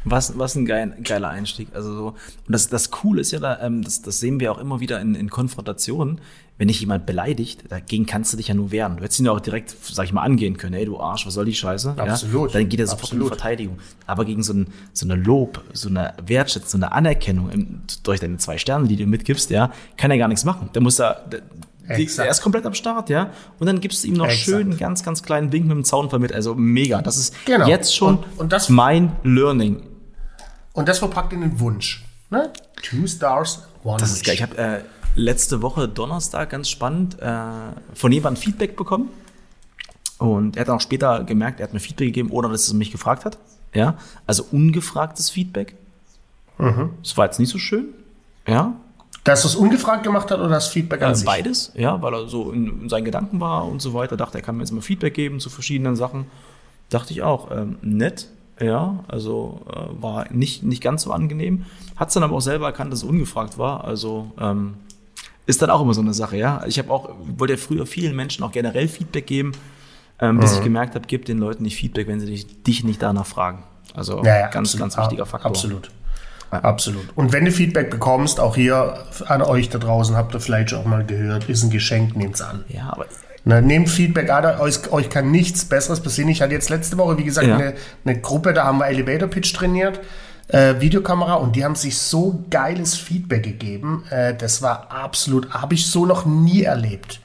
Was, 0.04 0.38
was 0.38 0.54
ein 0.54 0.66
geil, 0.66 0.96
geiler 1.02 1.30
Einstieg. 1.30 1.68
Also 1.74 1.94
so, 1.94 2.06
und 2.08 2.16
das, 2.48 2.68
das 2.68 2.90
Coole 2.90 3.20
ist 3.20 3.32
ja 3.32 3.40
da, 3.40 3.60
ähm, 3.60 3.82
das, 3.82 4.02
das 4.02 4.20
sehen 4.20 4.38
wir 4.38 4.52
auch 4.52 4.58
immer 4.58 4.80
wieder 4.80 5.00
in, 5.00 5.14
in 5.14 5.28
Konfrontationen. 5.28 6.20
Wenn 6.62 6.68
dich 6.68 6.78
jemand 6.78 7.06
beleidigt, 7.06 7.64
dagegen 7.70 8.06
kannst 8.06 8.32
du 8.32 8.36
dich 8.36 8.46
ja 8.46 8.54
nur 8.54 8.70
wehren. 8.70 8.96
Du 8.96 9.02
hättest 9.02 9.18
ihn 9.18 9.26
ja 9.26 9.32
auch 9.32 9.40
direkt, 9.40 9.74
sag 9.82 10.04
ich 10.04 10.12
mal, 10.12 10.22
angehen 10.22 10.58
können. 10.58 10.74
Ey, 10.74 10.84
du 10.84 11.00
Arsch, 11.00 11.26
was 11.26 11.34
soll 11.34 11.44
die 11.44 11.56
Scheiße? 11.56 11.96
Absolut. 11.96 12.52
Ja? 12.52 12.60
Dann 12.60 12.68
geht 12.68 12.78
er 12.78 12.86
sofort 12.86 13.02
Absolut. 13.02 13.32
in 13.32 13.36
Verteidigung. 13.36 13.78
Aber 14.06 14.24
gegen 14.24 14.44
so, 14.44 14.52
ein, 14.52 14.68
so 14.92 15.04
eine 15.04 15.16
Lob, 15.16 15.60
so 15.72 15.88
eine 15.88 16.14
Wertschätzung, 16.24 16.68
so 16.68 16.76
eine 16.76 16.92
Anerkennung 16.92 17.50
im, 17.50 17.82
durch 18.04 18.20
deine 18.20 18.36
zwei 18.36 18.58
Sterne, 18.58 18.86
die 18.86 18.94
du 18.94 19.06
mitgibst, 19.06 19.50
ja, 19.50 19.72
kann 19.96 20.12
er 20.12 20.18
gar 20.18 20.28
nichts 20.28 20.44
machen. 20.44 20.70
Der 20.72 20.82
muss 20.82 20.94
da, 20.94 21.14
der, 21.32 21.42
er 21.88 22.30
ist 22.30 22.42
komplett 22.42 22.64
am 22.64 22.74
Start, 22.74 23.10
ja. 23.10 23.30
Und 23.58 23.66
dann 23.66 23.80
gibst 23.80 24.04
du 24.04 24.06
ihm 24.06 24.14
noch 24.14 24.26
Exakt. 24.26 24.44
schön 24.44 24.70
einen 24.70 24.78
ganz, 24.78 25.02
ganz 25.02 25.24
kleinen 25.24 25.50
Wink 25.50 25.66
mit 25.66 25.74
dem 25.74 25.84
Zaunfall 25.84 26.20
mit. 26.20 26.32
Also 26.32 26.54
mega. 26.54 27.02
Das 27.02 27.16
ist 27.16 27.34
genau. 27.44 27.66
jetzt 27.66 27.92
schon 27.92 28.18
und, 28.18 28.38
und 28.38 28.52
das, 28.52 28.68
mein 28.68 29.16
Learning. 29.24 29.82
Und 30.74 30.88
das 30.88 31.00
verpackt 31.00 31.32
in 31.32 31.40
den 31.40 31.58
Wunsch. 31.58 32.04
Ne? 32.30 32.52
Two 32.84 33.08
Stars, 33.08 33.64
One 33.82 33.98
Das 33.98 34.12
ist 34.12 34.24
geil. 34.24 34.36
Ich 34.36 34.42
habe 34.42 34.56
äh, 34.56 34.80
letzte 35.14 35.62
Woche 35.62 35.88
Donnerstag 35.88 36.50
ganz 36.50 36.68
spannend 36.68 37.20
äh, 37.20 37.36
von 37.94 38.12
jemandem 38.12 38.42
Feedback 38.42 38.76
bekommen. 38.76 39.08
Und 40.18 40.56
er 40.56 40.62
hat 40.62 40.70
auch 40.70 40.80
später 40.80 41.24
gemerkt, 41.24 41.60
er 41.60 41.64
hat 41.64 41.72
mir 41.74 41.80
Feedback 41.80 42.08
gegeben, 42.08 42.30
ohne 42.30 42.48
dass 42.48 42.68
er 42.68 42.74
mich 42.74 42.92
gefragt 42.92 43.24
hat. 43.24 43.38
Ja, 43.74 43.96
also 44.26 44.44
ungefragtes 44.52 45.30
Feedback. 45.30 45.74
Mhm. 46.58 46.90
Das 47.02 47.16
war 47.16 47.24
jetzt 47.24 47.40
nicht 47.40 47.50
so 47.50 47.58
schön. 47.58 47.86
Ja, 48.46 48.74
dass 49.24 49.44
er 49.44 49.50
es 49.50 49.56
ungefragt 49.56 50.02
gemacht 50.02 50.30
hat 50.30 50.40
oder 50.40 50.48
das 50.48 50.68
Feedback 50.68 51.02
an 51.02 51.12
äh, 51.12 51.14
sich? 51.14 51.26
Beides, 51.26 51.72
ja, 51.76 52.00
weil 52.02 52.12
er 52.14 52.28
so 52.28 52.50
in, 52.50 52.82
in, 52.82 52.88
seinen 52.88 53.04
Gedanken 53.04 53.40
war 53.40 53.66
und 53.66 53.80
so 53.80 53.94
weiter. 53.94 54.16
Dachte, 54.16 54.38
er 54.38 54.42
kann 54.42 54.56
mir 54.56 54.62
jetzt 54.62 54.72
mal 54.72 54.80
Feedback 54.80 55.14
geben 55.14 55.38
zu 55.38 55.48
verschiedenen 55.48 55.94
Sachen. 55.94 56.26
Dachte 56.90 57.12
ich 57.12 57.22
auch, 57.22 57.50
ähm, 57.50 57.76
nett, 57.82 58.28
ja, 58.60 59.04
also 59.08 59.60
äh, 59.72 60.02
war 60.02 60.26
nicht, 60.32 60.64
nicht 60.64 60.82
ganz 60.82 61.02
so 61.02 61.12
angenehm. 61.12 61.64
Hat 61.96 62.08
es 62.08 62.14
dann 62.14 62.24
aber 62.24 62.36
auch 62.36 62.40
selber 62.40 62.66
erkannt, 62.66 62.92
dass 62.92 63.00
es 63.00 63.08
ungefragt 63.08 63.58
war. 63.58 63.84
Also 63.84 64.32
ähm, 64.40 64.74
ist 65.46 65.62
dann 65.62 65.70
auch 65.70 65.82
immer 65.82 65.94
so 65.94 66.00
eine 66.00 66.14
Sache, 66.14 66.36
ja. 66.36 66.62
Ich 66.66 66.78
habe 66.78 66.90
auch, 66.90 67.10
wollte 67.20 67.54
ja 67.54 67.58
früher 67.58 67.86
vielen 67.86 68.14
Menschen 68.14 68.44
auch 68.44 68.52
generell 68.52 68.88
Feedback 68.88 69.26
geben, 69.26 69.52
ähm, 70.20 70.38
bis 70.38 70.52
mhm. 70.52 70.58
ich 70.58 70.64
gemerkt 70.64 70.94
habe, 70.94 71.06
gib 71.06 71.24
den 71.24 71.38
Leuten 71.38 71.62
nicht 71.64 71.76
Feedback, 71.76 72.06
wenn 72.06 72.20
sie 72.20 72.26
dich, 72.26 72.62
dich 72.62 72.84
nicht 72.84 73.02
danach 73.02 73.26
fragen. 73.26 73.64
Also 73.94 74.22
ja, 74.24 74.38
ja, 74.38 74.48
ganz, 74.48 74.68
absolut, 74.68 74.80
ganz 74.80 74.96
wichtiger 74.96 75.26
Faktor. 75.26 75.50
Absolut. 75.50 75.90
Absolut. 76.50 77.08
Und 77.14 77.32
wenn 77.32 77.46
du 77.46 77.50
Feedback 77.50 77.90
bekommst, 77.90 78.38
auch 78.38 78.56
hier 78.56 79.06
an 79.26 79.40
euch 79.40 79.70
da 79.70 79.78
draußen, 79.78 80.16
habt 80.16 80.34
ihr 80.34 80.40
vielleicht 80.40 80.74
auch 80.74 80.84
mal 80.84 81.04
gehört, 81.04 81.48
ist 81.48 81.62
ein 81.62 81.70
Geschenk, 81.70 82.14
nehmt 82.14 82.34
es 82.34 82.42
an. 82.42 82.64
Ja, 82.68 82.90
aber 82.92 83.06
na, 83.44 83.60
nehmt 83.60 83.88
Feedback 83.88 84.30
an, 84.30 84.60
euch, 84.60 84.92
euch, 84.92 85.08
kann 85.08 85.30
nichts 85.30 85.64
Besseres 85.64 86.00
passieren. 86.00 86.28
Ich 86.28 86.42
hatte 86.42 86.52
jetzt 86.52 86.68
letzte 86.68 86.98
Woche, 86.98 87.16
wie 87.18 87.24
gesagt, 87.24 87.48
ja. 87.48 87.56
eine, 87.56 87.74
eine, 88.04 88.20
Gruppe, 88.20 88.52
da 88.52 88.64
haben 88.64 88.78
wir 88.78 88.86
Elevator 88.86 89.28
Pitch 89.28 89.52
trainiert, 89.54 90.00
äh, 90.52 90.80
Videokamera, 90.80 91.34
und 91.34 91.56
die 91.56 91.64
haben 91.64 91.74
sich 91.74 91.98
so 91.98 92.44
geiles 92.50 92.94
Feedback 92.94 93.42
gegeben. 93.42 94.04
Äh, 94.10 94.34
das 94.34 94.62
war 94.62 94.90
absolut, 94.90 95.52
habe 95.52 95.74
ich 95.74 95.86
so 95.86 96.06
noch 96.06 96.24
nie 96.24 96.62
erlebt. 96.62 97.20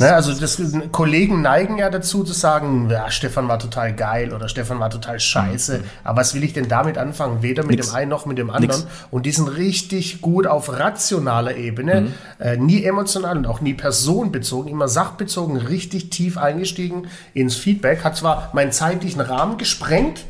Ne, 0.00 0.14
also 0.14 0.32
das, 0.32 0.62
Kollegen 0.92 1.42
neigen 1.42 1.78
ja 1.78 1.90
dazu 1.90 2.22
zu 2.22 2.32
sagen, 2.32 2.88
ja, 2.88 3.10
Stefan 3.10 3.48
war 3.48 3.58
total 3.58 3.92
geil 3.94 4.32
oder 4.32 4.48
Stefan 4.48 4.78
war 4.78 4.90
total 4.90 5.18
scheiße. 5.18 5.78
Mhm. 5.78 5.84
Aber 6.04 6.20
was 6.20 6.34
will 6.34 6.44
ich 6.44 6.52
denn 6.52 6.68
damit 6.68 6.98
anfangen? 6.98 7.42
Weder 7.42 7.64
mit 7.64 7.76
Nix. 7.76 7.88
dem 7.88 7.96
einen 7.96 8.10
noch 8.10 8.24
mit 8.24 8.38
dem 8.38 8.50
anderen. 8.50 8.82
Nix. 8.82 8.92
Und 9.10 9.26
die 9.26 9.32
sind 9.32 9.48
richtig 9.48 10.20
gut 10.20 10.46
auf 10.46 10.78
rationaler 10.78 11.56
Ebene, 11.56 12.02
mhm. 12.02 12.14
äh, 12.38 12.56
nie 12.56 12.84
emotional 12.84 13.36
und 13.36 13.46
auch 13.48 13.60
nie 13.60 13.74
personenbezogen, 13.74 14.70
immer 14.70 14.86
sachbezogen, 14.86 15.56
richtig 15.56 16.10
tief 16.10 16.38
eingestiegen 16.38 17.08
ins 17.34 17.56
Feedback. 17.56 18.04
Hat 18.04 18.16
zwar 18.16 18.50
meinen 18.52 18.70
zeitlichen 18.70 19.20
Rahmen 19.20 19.58
gesprengt, 19.58 20.26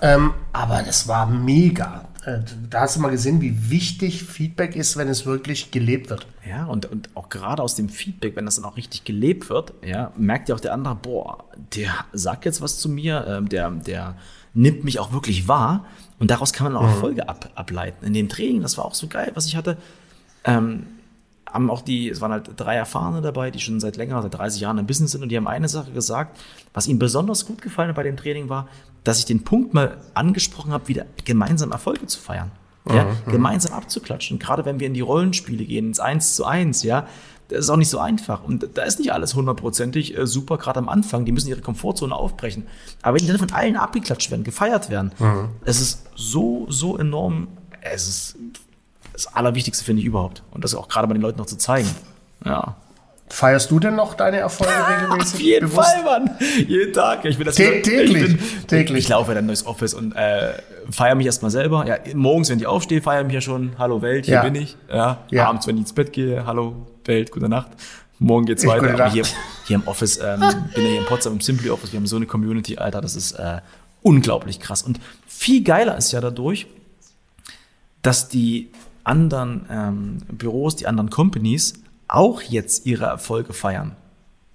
ähm, 0.00 0.34
aber 0.52 0.82
das 0.82 1.08
war 1.08 1.26
mega. 1.26 2.08
Äh, 2.24 2.40
da 2.68 2.82
hast 2.82 2.96
du 2.96 3.00
mal 3.00 3.10
gesehen, 3.10 3.40
wie 3.40 3.70
wichtig 3.70 4.24
Feedback 4.24 4.76
ist, 4.76 4.96
wenn 4.96 5.08
es 5.08 5.26
wirklich 5.26 5.70
gelebt 5.70 6.10
wird. 6.10 6.26
Ja, 6.48 6.66
und, 6.66 6.86
und 6.86 7.10
auch 7.14 7.28
gerade 7.28 7.62
aus 7.62 7.74
dem 7.76 7.88
Feedback, 7.88 8.36
wenn 8.36 8.44
das 8.44 8.56
dann 8.56 8.64
auch 8.64 8.76
richtig 8.76 9.04
gelebt 9.04 9.48
wird, 9.48 9.74
ja, 9.84 10.12
merkt 10.16 10.48
ja 10.48 10.54
auch 10.54 10.60
der 10.60 10.72
andere, 10.72 10.96
boah, 10.96 11.44
der 11.74 11.92
sagt 12.12 12.44
jetzt 12.44 12.60
was 12.60 12.78
zu 12.78 12.88
mir, 12.88 13.26
äh, 13.26 13.48
der, 13.48 13.70
der 13.70 14.16
nimmt 14.54 14.84
mich 14.84 14.98
auch 14.98 15.12
wirklich 15.12 15.48
wahr. 15.48 15.84
Und 16.18 16.30
daraus 16.30 16.52
kann 16.52 16.72
man 16.72 16.76
auch 16.76 16.86
mhm. 16.86 16.94
Erfolge 16.94 17.28
ab, 17.28 17.50
ableiten. 17.54 18.04
In 18.04 18.14
dem 18.14 18.28
Training, 18.28 18.62
das 18.62 18.76
war 18.78 18.84
auch 18.84 18.94
so 18.94 19.06
geil, 19.06 19.30
was 19.34 19.46
ich 19.46 19.56
hatte. 19.56 19.76
Ähm, 20.44 20.86
haben 21.56 21.70
auch 21.70 21.80
die, 21.80 22.10
es 22.10 22.20
waren 22.20 22.32
halt 22.32 22.50
drei 22.56 22.76
Erfahrene 22.76 23.22
dabei, 23.22 23.50
die 23.50 23.60
schon 23.60 23.80
seit 23.80 23.96
länger, 23.96 24.20
seit 24.20 24.34
30 24.34 24.60
Jahren 24.60 24.78
im 24.78 24.86
Business 24.86 25.12
sind 25.12 25.22
und 25.22 25.30
die 25.30 25.36
haben 25.36 25.48
eine 25.48 25.68
Sache 25.68 25.90
gesagt, 25.90 26.38
was 26.74 26.86
ihnen 26.86 26.98
besonders 26.98 27.46
gut 27.46 27.62
gefallen 27.62 27.88
hat 27.88 27.96
bei 27.96 28.02
dem 28.02 28.16
Training 28.16 28.50
war, 28.50 28.68
dass 29.04 29.18
ich 29.18 29.24
den 29.24 29.42
Punkt 29.42 29.72
mal 29.72 29.96
angesprochen 30.12 30.72
habe, 30.72 30.86
wieder 30.88 31.06
gemeinsam 31.24 31.72
Erfolge 31.72 32.06
zu 32.06 32.20
feiern. 32.20 32.50
Ja, 32.88 33.04
mhm. 33.04 33.32
gemeinsam 33.32 33.72
abzuklatschen. 33.72 34.38
Gerade 34.38 34.64
wenn 34.64 34.78
wir 34.78 34.86
in 34.86 34.94
die 34.94 35.00
Rollenspiele 35.00 35.64
gehen, 35.64 35.88
ins 35.88 35.98
Eins 35.98 36.36
zu 36.36 36.44
eins, 36.44 36.84
ja, 36.84 37.08
das 37.48 37.60
ist 37.60 37.70
auch 37.70 37.76
nicht 37.76 37.88
so 37.88 37.98
einfach. 37.98 38.44
Und 38.44 38.68
da 38.74 38.82
ist 38.82 39.00
nicht 39.00 39.12
alles 39.12 39.34
hundertprozentig 39.34 40.16
äh, 40.16 40.24
super, 40.24 40.56
gerade 40.56 40.78
am 40.78 40.88
Anfang. 40.88 41.24
Die 41.24 41.32
müssen 41.32 41.48
ihre 41.48 41.62
Komfortzone 41.62 42.14
aufbrechen. 42.14 42.64
Aber 43.02 43.16
wenn 43.16 43.22
die 43.22 43.28
dann 43.28 43.38
von 43.38 43.52
allen 43.52 43.76
abgeklatscht 43.76 44.30
werden, 44.30 44.44
gefeiert 44.44 44.88
werden, 44.88 45.10
mhm. 45.18 45.48
es 45.64 45.80
ist 45.80 46.04
so, 46.14 46.66
so 46.68 46.96
enorm, 46.96 47.48
es 47.80 48.06
ist 48.06 48.36
das 49.16 49.34
Allerwichtigste, 49.34 49.82
finde 49.82 50.00
ich 50.00 50.06
überhaupt. 50.06 50.42
Und 50.50 50.62
das 50.62 50.74
auch 50.74 50.88
gerade 50.88 51.08
bei 51.08 51.14
den 51.14 51.22
Leuten 51.22 51.38
noch 51.38 51.46
zu 51.46 51.56
zeigen. 51.56 51.88
Ja. 52.44 52.76
Feierst 53.28 53.70
du 53.70 53.80
denn 53.80 53.96
noch 53.96 54.14
deine 54.14 54.36
Erfolge 54.36 54.72
regelmäßig? 54.88 55.34
Auf 55.34 55.40
jeden 55.40 55.70
bewusst? 55.70 55.88
Fall, 55.88 56.04
Mann. 56.04 56.30
Jeden 56.68 56.92
Tag. 56.92 57.24
Ich 57.24 57.38
bin 57.38 57.46
das 57.46 57.56
Tä 57.56 57.80
täglich. 57.80 58.22
Ich, 58.22 58.36
bin, 58.36 58.66
täglich. 58.66 59.04
ich 59.04 59.08
laufe 59.08 59.32
ein 59.32 59.46
neues 59.46 59.66
Office 59.66 59.94
und 59.94 60.12
äh, 60.12 60.52
feiere 60.90 61.14
mich 61.14 61.26
erstmal 61.26 61.50
selber. 61.50 61.86
Ja, 61.86 61.96
morgens, 62.14 62.50
wenn 62.50 62.58
ich 62.58 62.66
aufstehe, 62.66 63.00
feiere 63.00 63.22
ich 63.22 63.26
mich 63.26 63.34
ja 63.34 63.40
schon. 63.40 63.72
Hallo 63.78 64.02
Welt, 64.02 64.26
hier 64.26 64.34
ja. 64.34 64.42
bin 64.42 64.54
ich. 64.54 64.76
Ja. 64.92 65.24
ja. 65.30 65.48
Abends, 65.48 65.66
wenn 65.66 65.76
ich 65.76 65.82
ins 65.82 65.92
Bett 65.94 66.12
gehe, 66.12 66.44
hallo 66.44 66.86
Welt, 67.06 67.32
gute 67.32 67.48
Nacht. 67.48 67.70
Morgen 68.18 68.44
geht's 68.44 68.66
weiter. 68.66 68.92
Aber 68.92 69.10
hier, 69.10 69.24
hier 69.66 69.76
im 69.76 69.88
Office, 69.88 70.18
ähm, 70.18 70.40
bin 70.74 70.84
ja 70.84 70.90
hier 70.90 71.00
in 71.00 71.06
Potsdam 71.06 71.32
im 71.32 71.40
Simply 71.40 71.70
Office, 71.70 71.92
wir 71.92 71.98
haben 71.98 72.06
so 72.06 72.16
eine 72.16 72.26
Community, 72.26 72.76
Alter, 72.78 73.00
das 73.00 73.16
ist 73.16 73.32
äh, 73.32 73.60
unglaublich 74.02 74.60
krass. 74.60 74.82
Und 74.82 75.00
viel 75.26 75.64
geiler 75.64 75.96
ist 75.96 76.12
ja 76.12 76.20
dadurch, 76.20 76.66
dass 78.02 78.28
die 78.28 78.70
anderen 79.06 79.66
ähm, 79.70 80.18
Büros, 80.30 80.76
die 80.76 80.86
anderen 80.86 81.10
Companies 81.10 81.74
auch 82.08 82.42
jetzt 82.42 82.86
ihre 82.86 83.06
Erfolge 83.06 83.52
feiern. 83.52 83.96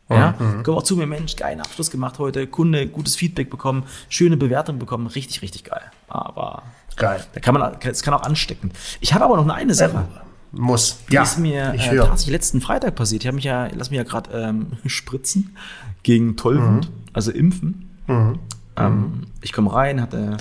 Ja, 0.10 0.36
mhm. 0.38 0.63
komm 0.63 0.75
auch 0.75 0.84
zu 0.84 0.98
mir, 0.98 1.08
Mensch, 1.08 1.38
geilen 1.38 1.62
Abschluss 1.62 1.89
gemacht 1.89 2.20
heute, 2.20 2.46
Kunde, 2.46 2.88
gutes 2.88 3.15
Feedback 3.15 3.50
bekommen, 3.50 3.84
schöne 4.10 4.36
Bewertung 4.36 4.77
bekommen, 4.77 5.08
richtig, 5.08 5.41
richtig 5.41 5.63
geil. 5.63 5.84
Aber 6.10 6.63
geil. 6.98 7.24
Da 7.34 7.39
kann 7.39 7.53
man, 7.53 7.77
es 7.81 8.03
kann 8.03 8.13
auch 8.13 8.24
anstecken. 8.24 8.72
Ich 9.00 9.13
habe 9.13 9.24
aber 9.24 9.38
noch 9.38 9.48
eine 9.48 9.74
Sache. 9.74 9.93
Ja, 9.93 10.22
muss. 10.51 11.00
Die 11.10 11.13
ja, 11.13 11.24
ist 11.24 11.38
mir 11.39 11.74
ich 11.75 11.88
äh, 11.88 11.96
tatsächlich 11.96 12.34
letzten 12.34 12.60
Freitag 12.60 12.96
passiert. 12.96 13.24
Ich 13.24 13.27
habe 13.27 13.36
mich 13.36 13.46
ja, 13.46 13.70
lass 13.74 13.89
mich 13.89 13.98
ja 13.98 14.03
gerade 14.03 14.31
ähm, 14.31 14.67
spritzen 14.86 15.55
gegen 16.03 16.36
Tollwut, 16.36 16.88
mhm. 16.88 16.93
also 17.13 17.31
impfen. 17.31 17.89
Mhm. 18.08 18.39
Ähm, 18.75 19.27
ich 19.41 19.53
komme 19.53 19.74
rein, 19.74 20.01
hatte 20.01 20.38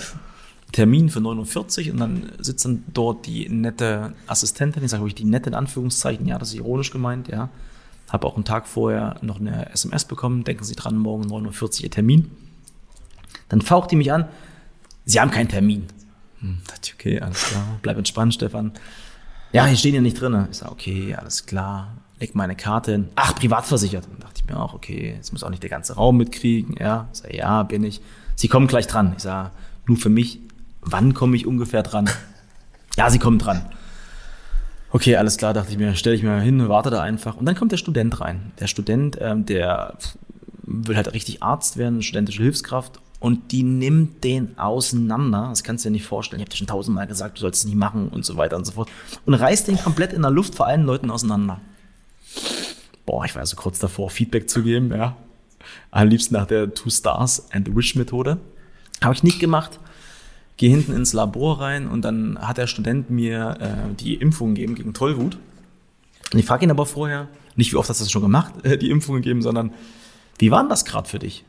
Termin 0.73 1.09
für 1.09 1.21
49 1.21 1.91
und 1.91 1.99
dann 1.99 2.33
sitzt 2.39 2.65
dann 2.65 2.85
dort 2.93 3.27
die 3.27 3.49
nette 3.49 4.13
Assistentin, 4.27 4.85
ich 4.85 4.91
sage 4.91 5.03
wirklich 5.03 5.15
die 5.17 5.25
nette 5.25 5.51
in 5.51 5.55
Anführungszeichen, 5.55 6.27
ja, 6.27 6.39
das 6.39 6.51
ist 6.51 6.55
ironisch 6.55 6.91
gemeint, 6.91 7.29
ja. 7.29 7.49
Habe 8.09 8.27
auch 8.27 8.35
einen 8.35 8.45
Tag 8.45 8.67
vorher 8.67 9.17
noch 9.23 9.39
eine 9.39 9.71
SMS 9.71 10.05
bekommen, 10.05 10.43
denken 10.45 10.65
Sie 10.65 10.75
dran, 10.75 10.97
morgen 10.97 11.27
49 11.27 11.85
Ihr 11.85 11.91
Termin. 11.91 12.31
Dann 13.49 13.63
faucht 13.63 13.91
die 13.91 13.97
mich 13.97 14.13
an, 14.13 14.27
Sie 15.05 15.21
haben 15.21 15.31
keinen 15.31 15.49
Termin. 15.49 15.87
Hm, 16.41 16.59
okay, 16.95 17.21
alles 17.21 17.45
klar, 17.45 17.79
bleib 17.83 17.99
entspannt, 17.99 18.35
Stefan. 18.35 18.73
Ja, 19.53 19.67
hier 19.67 19.77
stehen 19.77 19.95
ja 19.95 20.01
nicht 20.01 20.21
drin. 20.21 20.47
Ich 20.51 20.59
sage, 20.59 20.73
okay, 20.73 21.15
alles 21.15 21.47
klar, 21.47 21.97
leg 22.21 22.35
meine 22.35 22.55
Karte 22.55 22.93
hin. 22.93 23.09
Ach, 23.17 23.35
privatversichert. 23.35 24.05
Dann 24.05 24.21
dachte 24.21 24.43
ich 24.43 24.49
mir 24.49 24.61
auch, 24.61 24.75
okay, 24.75 25.15
jetzt 25.17 25.33
muss 25.33 25.43
auch 25.43 25.51
nicht 25.51 25.63
der 25.63 25.71
ganze 25.71 25.95
Raum 25.95 26.19
mitkriegen. 26.19 26.77
Ja, 26.79 27.09
ich 27.13 27.19
sage, 27.19 27.37
ja, 27.37 27.63
bin 27.65 27.83
ich. 27.83 28.01
Sie 28.37 28.49
kommen 28.49 28.69
gleich 28.69 28.87
dran. 28.87 29.15
Ich 29.17 29.23
sage, 29.23 29.51
nur 29.87 29.97
für 29.97 30.09
mich 30.09 30.39
wann 30.83 31.15
komme 31.15 31.37
ich 31.37 31.47
ungefähr 31.47 31.83
dran? 31.83 32.09
Ja, 32.97 33.09
sie 33.09 33.21
kommen 33.21 33.39
dran. 33.39 33.65
Okay, 34.91 35.15
alles 35.17 35.37
klar, 35.37 35.55
dachte 35.55 35.71
ich 35.71 35.79
mir, 35.79 35.95
stelle 35.95 36.17
ich 36.17 36.25
mir 36.25 36.41
hin, 36.41 36.69
warte 36.69 36.91
da 36.91 37.01
einfach. 37.01 37.37
Und 37.37 37.47
dann 37.47 37.55
kommt 37.55 37.71
der 37.71 37.77
Student 37.77 38.21
rein. 38.21 38.51
Der 38.59 38.67
Student, 38.67 39.17
ähm, 39.21 39.47
der 39.47 39.97
will 40.65 40.97
halt 40.97 41.15
richtig 41.15 41.43
Arzt 41.43 41.77
werden, 41.77 42.03
studentische 42.03 42.43
Hilfskraft. 42.43 43.01
Und 43.21 43.53
die 43.53 43.63
nimmt 43.63 44.25
den 44.25 44.59
auseinander. 44.59 45.47
Das 45.51 45.63
kannst 45.63 45.85
du 45.85 45.89
dir 45.89 45.93
nicht 45.93 46.05
vorstellen. 46.05 46.41
Ich 46.41 46.47
habe 46.47 46.51
dir 46.51 46.57
schon 46.57 46.67
tausendmal 46.67 47.07
gesagt, 47.07 47.37
du 47.37 47.43
sollst 47.43 47.61
es 47.61 47.65
nicht 47.65 47.77
machen 47.77 48.09
und 48.09 48.25
so 48.25 48.37
weiter 48.37 48.57
und 48.57 48.65
so 48.65 48.73
fort. 48.73 48.91
Und 49.25 49.35
reißt 49.35 49.69
den 49.69 49.79
komplett 49.79 50.13
in 50.13 50.23
der 50.23 50.31
Luft 50.33 50.57
vor 50.57 50.67
allen 50.67 50.83
Leuten 50.83 51.11
auseinander. 51.11 51.61
Boah, 53.07 53.25
ich 53.25 53.35
war 53.35 53.41
also 53.41 53.57
kurz 53.57 53.79
davor, 53.79 54.11
Feedback 54.11 54.51
zu 54.51 54.63
geben, 54.63 54.91
ja. 54.91 55.17
Am 55.93 56.09
liebsten 56.09 56.35
nach 56.35 56.47
der 56.47 56.75
Two 56.75 56.91
Stars 56.91 57.53
and 57.53 57.75
Wish 57.77 57.95
Methode. 57.95 58.39
Habe 59.01 59.15
ich 59.15 59.23
nicht 59.23 59.39
gemacht 59.39 59.79
gehe 60.61 60.69
hinten 60.69 60.93
ins 60.93 61.15
Labor 61.15 61.59
rein 61.63 61.89
und 61.89 62.03
dann 62.03 62.39
hat 62.39 62.59
der 62.59 62.67
Student 62.67 63.09
mir 63.09 63.57
äh, 63.61 63.95
die 63.95 64.17
Impfung 64.17 64.55
gegeben 64.55 64.75
gegen 64.75 64.93
Tollwut. 64.93 65.39
Und 66.35 66.39
ich 66.39 66.45
frage 66.45 66.67
ihn 66.67 66.71
aber 66.71 66.85
vorher, 66.85 67.29
nicht 67.57 67.73
wie 67.73 67.77
oft 67.77 67.89
hast 67.89 67.99
du 67.99 68.05
das 68.05 68.13
schon 68.13 68.21
gemacht, 68.21 68.53
äh, 68.63 68.77
die 68.77 68.91
Impfung 68.91 69.15
gegeben, 69.17 69.41
sondern 69.41 69.73
wie 70.39 70.51
war 70.51 70.61
denn 70.63 70.69
das 70.69 70.85
gerade 70.85 71.09
für 71.09 71.19
dich? 71.19 71.47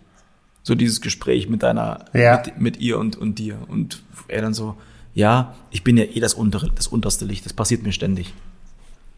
So 0.63 0.75
dieses 0.75 1.01
Gespräch 1.01 1.49
mit 1.49 1.61
deiner, 1.61 2.05
Ja. 2.13 2.41
mit, 2.45 2.61
mit 2.61 2.77
ihr 2.79 2.97
und, 2.99 3.17
und 3.17 3.37
dir. 3.37 3.57
Und 3.67 4.01
er 4.29 4.41
dann 4.41 4.53
so, 4.53 4.77
ja, 5.13 5.55
ich 5.71 5.83
bin 5.83 5.97
ja 5.97 6.05
eh 6.05 6.21
das, 6.21 6.33
untere, 6.33 6.71
das 6.73 6.87
unterste 6.87 7.25
Licht, 7.25 7.43
das 7.45 7.51
passiert 7.51 7.83
mir 7.83 7.91
ständig. 7.91 8.33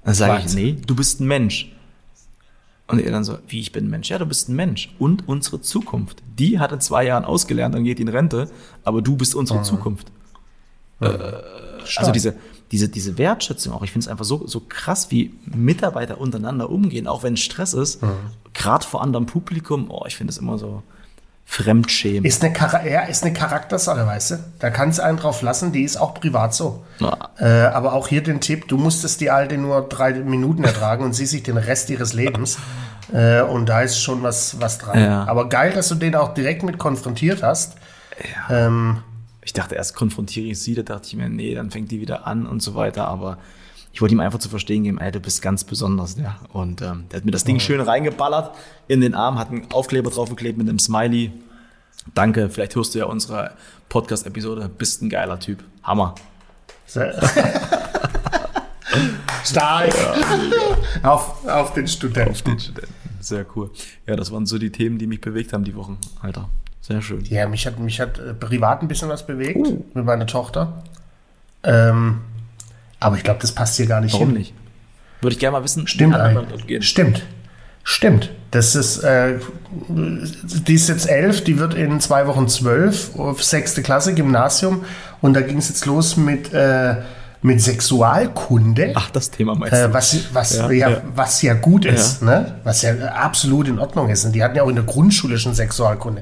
Dann 0.03 0.15
sage 0.15 0.41
ich, 0.43 0.55
nee, 0.55 0.75
du 0.88 0.95
bist 0.95 1.21
ein 1.21 1.27
Mensch. 1.27 1.71
Und 2.88 3.00
er 3.00 3.12
dann 3.12 3.24
so, 3.24 3.38
wie 3.48 3.60
ich 3.60 3.72
bin 3.72 3.86
ein 3.86 3.90
Mensch? 3.90 4.10
Ja, 4.10 4.18
du 4.18 4.25
bist 4.25 4.50
ein 4.50 4.56
Mensch. 4.56 4.94
Und 5.00 5.28
unsere 5.28 5.62
Zukunft. 5.62 6.22
Die 6.38 6.60
hat 6.60 6.72
in 6.72 6.82
zwei 6.82 7.06
Jahren 7.06 7.24
ausgelernt, 7.25 7.74
dann 7.74 7.84
geht 7.84 8.00
in 8.00 8.10
Rente, 8.10 8.50
aber 8.84 9.02
du 9.02 9.16
bist 9.16 9.36
unsere 9.36 9.62
Zukunft. 9.63 10.12
Also 11.98 12.12
diese, 12.12 12.36
diese, 12.72 12.90
diese 12.90 13.18
Wertschätzung 13.18 13.74
auch, 13.74 13.84
ich 13.84 13.92
finde 13.92 14.06
es 14.06 14.08
einfach 14.10 14.25
so, 14.25 14.48
so 14.48 14.62
krass, 14.68 15.12
wie 15.12 15.34
Mitarbeiter 15.46 16.20
untereinander 16.20 16.70
umgehen, 16.70 17.08
auch 17.08 17.24
wenn 17.24 17.38
Stress 17.38 17.74
ist, 17.74 18.02
gerade 18.54 18.86
vor 18.86 19.02
anderem 19.02 19.25
Publikum, 19.25 19.90
oh, 19.90 20.06
ich 20.08 20.16
finde 20.16 20.32
es 20.32 20.38
immer 20.38 20.58
so 20.58 20.84
Fremdschämen. 21.45 22.25
Ist 22.25 22.43
eine, 22.43 22.53
Chara 22.53 22.85
ja, 22.85 23.01
ist 23.01 23.23
eine 23.23 23.33
Charaktersache, 23.33 24.07
weißt 24.07 24.31
du? 24.31 24.35
Da 24.59 24.69
kannst 24.71 25.00
du 25.00 25.03
einen 25.03 25.17
drauf 25.17 25.41
lassen, 25.41 25.71
die 25.71 25.83
ist 25.83 25.97
auch 25.97 26.13
privat 26.15 26.53
so. 26.55 26.83
Ja. 27.00 27.17
Äh, 27.38 27.67
aber 27.67 27.93
auch 27.93 28.07
hier 28.07 28.23
den 28.23 28.39
Tipp, 28.41 28.67
du 28.67 28.77
musstest 28.77 29.21
die 29.21 29.29
Alte 29.29 29.57
nur 29.57 29.88
drei 29.88 30.13
Minuten 30.13 30.63
ertragen 30.63 31.03
und 31.03 31.13
sie 31.13 31.25
sich 31.27 31.43
den 31.43 31.57
Rest 31.57 31.89
ihres 31.89 32.13
Lebens. 32.13 32.57
Äh, 33.12 33.41
und 33.41 33.67
da 33.67 33.81
ist 33.81 34.00
schon 34.01 34.23
was, 34.23 34.59
was 34.62 34.79
dran. 34.79 34.97
Ja. 35.00 35.25
Aber 35.25 35.47
geil, 35.50 35.73
dass 35.73 35.89
du 35.89 35.95
den 35.95 36.15
auch 36.15 36.33
direkt 36.33 36.63
mit 36.63 36.79
konfrontiert 36.79 37.43
hast. 37.43 37.75
Ähm, 38.50 39.03
Ich 39.43 39.53
dachte 39.53 39.75
erst 39.75 39.93
konfrontiere 39.93 40.47
ich 40.47 40.59
sie, 40.59 40.73
da 40.73 40.81
dachte 40.83 41.07
ich 41.07 41.15
mir, 41.17 41.29
nee, 41.29 41.53
dann 41.53 41.69
fängt 41.69 41.91
die 41.91 42.00
wieder 42.00 42.25
an 42.25 42.47
und 42.47 42.63
so 42.63 42.73
weiter, 42.75 43.07
aber 43.07 43.38
ich 43.93 44.01
wollte 44.01 44.13
ihm 44.15 44.19
einfach 44.19 44.39
zu 44.39 44.50
verstehen 44.50 44.83
geben, 44.83 44.97
ey, 44.97 45.12
du 45.12 45.19
bist 45.19 45.41
ganz 45.41 45.63
besonders, 45.63 46.17
ja. 46.17 46.38
Und 46.51 46.81
ähm, 46.81 47.05
der 47.12 47.17
hat 47.19 47.25
mir 47.25 47.31
das 47.31 47.43
Ding 47.45 47.59
schön 47.59 47.79
reingeballert 47.79 48.53
in 48.88 49.00
den 49.01 49.13
Arm, 49.13 49.38
hat 49.39 49.50
einen 49.51 49.71
Aufkleber 49.71 50.09
draufgeklebt 50.09 50.57
mit 50.57 50.67
einem 50.67 50.79
Smiley. 50.79 51.31
Danke, 52.15 52.50
vielleicht 52.50 52.75
hörst 52.75 52.95
du 52.95 53.00
ja 53.00 53.05
unsere 53.05 53.51
Podcast-Episode, 53.89 54.69
bist 54.77 55.01
ein 55.03 55.09
geiler 55.09 55.39
Typ. 55.39 55.63
Hammer. 55.83 56.15
sehr- 56.88 57.13
Stark. 59.45 59.93
auf, 61.03 61.45
auf 61.47 61.73
den 61.73 61.88
Studenten. 61.88 62.31
Auf 62.31 62.41
den 62.41 62.59
Studenten. 62.59 62.93
Sehr 63.19 63.45
cool. 63.55 63.71
Ja, 64.07 64.15
das 64.15 64.31
waren 64.31 64.45
so 64.45 64.57
die 64.57 64.71
Themen, 64.71 64.97
die 64.97 65.07
mich 65.07 65.21
bewegt 65.21 65.53
haben 65.53 65.63
die 65.63 65.75
Wochen, 65.75 65.97
Alter. 66.21 66.50
Sehr 66.81 67.01
schön. 67.01 67.23
Ja, 67.25 67.47
mich 67.47 67.65
hat, 67.65 67.79
mich 67.79 68.00
hat 68.01 68.19
äh, 68.19 68.33
privat 68.33 68.81
ein 68.81 68.88
bisschen 68.88 69.09
was 69.09 69.25
bewegt 69.25 69.65
mit 69.95 70.05
meiner 70.05 70.27
Tochter. 70.27 70.83
Ähm, 71.63 72.19
aber 73.03 73.17
ich 73.17 73.24
glaube, 73.24 73.39
das 73.41 73.51
passt 73.51 73.75
hier 73.77 73.86
gar 73.86 74.01
nicht 74.01 74.13
Warum 74.13 74.29
hin. 74.29 74.38
nicht? 74.38 74.53
Würde 75.22 75.33
ich 75.33 75.39
gerne 75.39 75.57
mal 75.57 75.63
wissen, 75.63 75.88
Stimmt. 75.88 76.15
Stimmt. 76.79 77.24
Stimmt. 77.86 78.31
Das 78.51 78.75
ist, 78.75 79.00
äh, 79.00 79.39
die 79.89 80.74
ist 80.75 80.88
jetzt 80.89 81.10
elf, 81.10 81.43
die 81.43 81.60
wird 81.60 81.74
in 81.74 82.00
zwei 82.00 82.27
Wochen 82.27 82.48
zwölf, 82.48 83.17
auf 83.17 83.43
sechste 83.43 83.81
Klasse, 83.81 84.13
Gymnasium. 84.13 84.86
Und 85.22 85.33
da 85.33 85.41
ging 85.41 85.57
es 85.57 85.69
jetzt 85.69 85.86
los 85.86 86.15
mit, 86.17 86.53
äh, 86.53 86.95
mit 87.41 87.62
Sexualkunde. 87.62 88.93
Ach, 88.95 89.10
das 89.12 89.31
Thema 89.31 89.55
meinst 89.55 89.74
Äh, 89.75 89.93
was, 89.93 90.17
was, 90.33 90.55
Ja, 90.57 90.72
ja, 90.72 90.89
ja. 90.91 91.01
was 91.15 91.41
ja 91.41 91.53
gut 91.55 91.86
ist, 91.86 92.22
ne? 92.22 92.55
was 92.63 92.81
ja 92.83 92.93
absolut 93.13 93.67
in 93.67 93.79
Ordnung 93.79 94.10
ist. 94.10 94.24
Und 94.24 94.33
die 94.33 94.43
hatten 94.43 94.55
ja 94.55 94.63
auch 94.63 94.69
in 94.69 94.75
der 94.75 94.86
Grundschule 94.86 95.38
schon 95.38 95.53
Sexualkunde. 95.53 96.22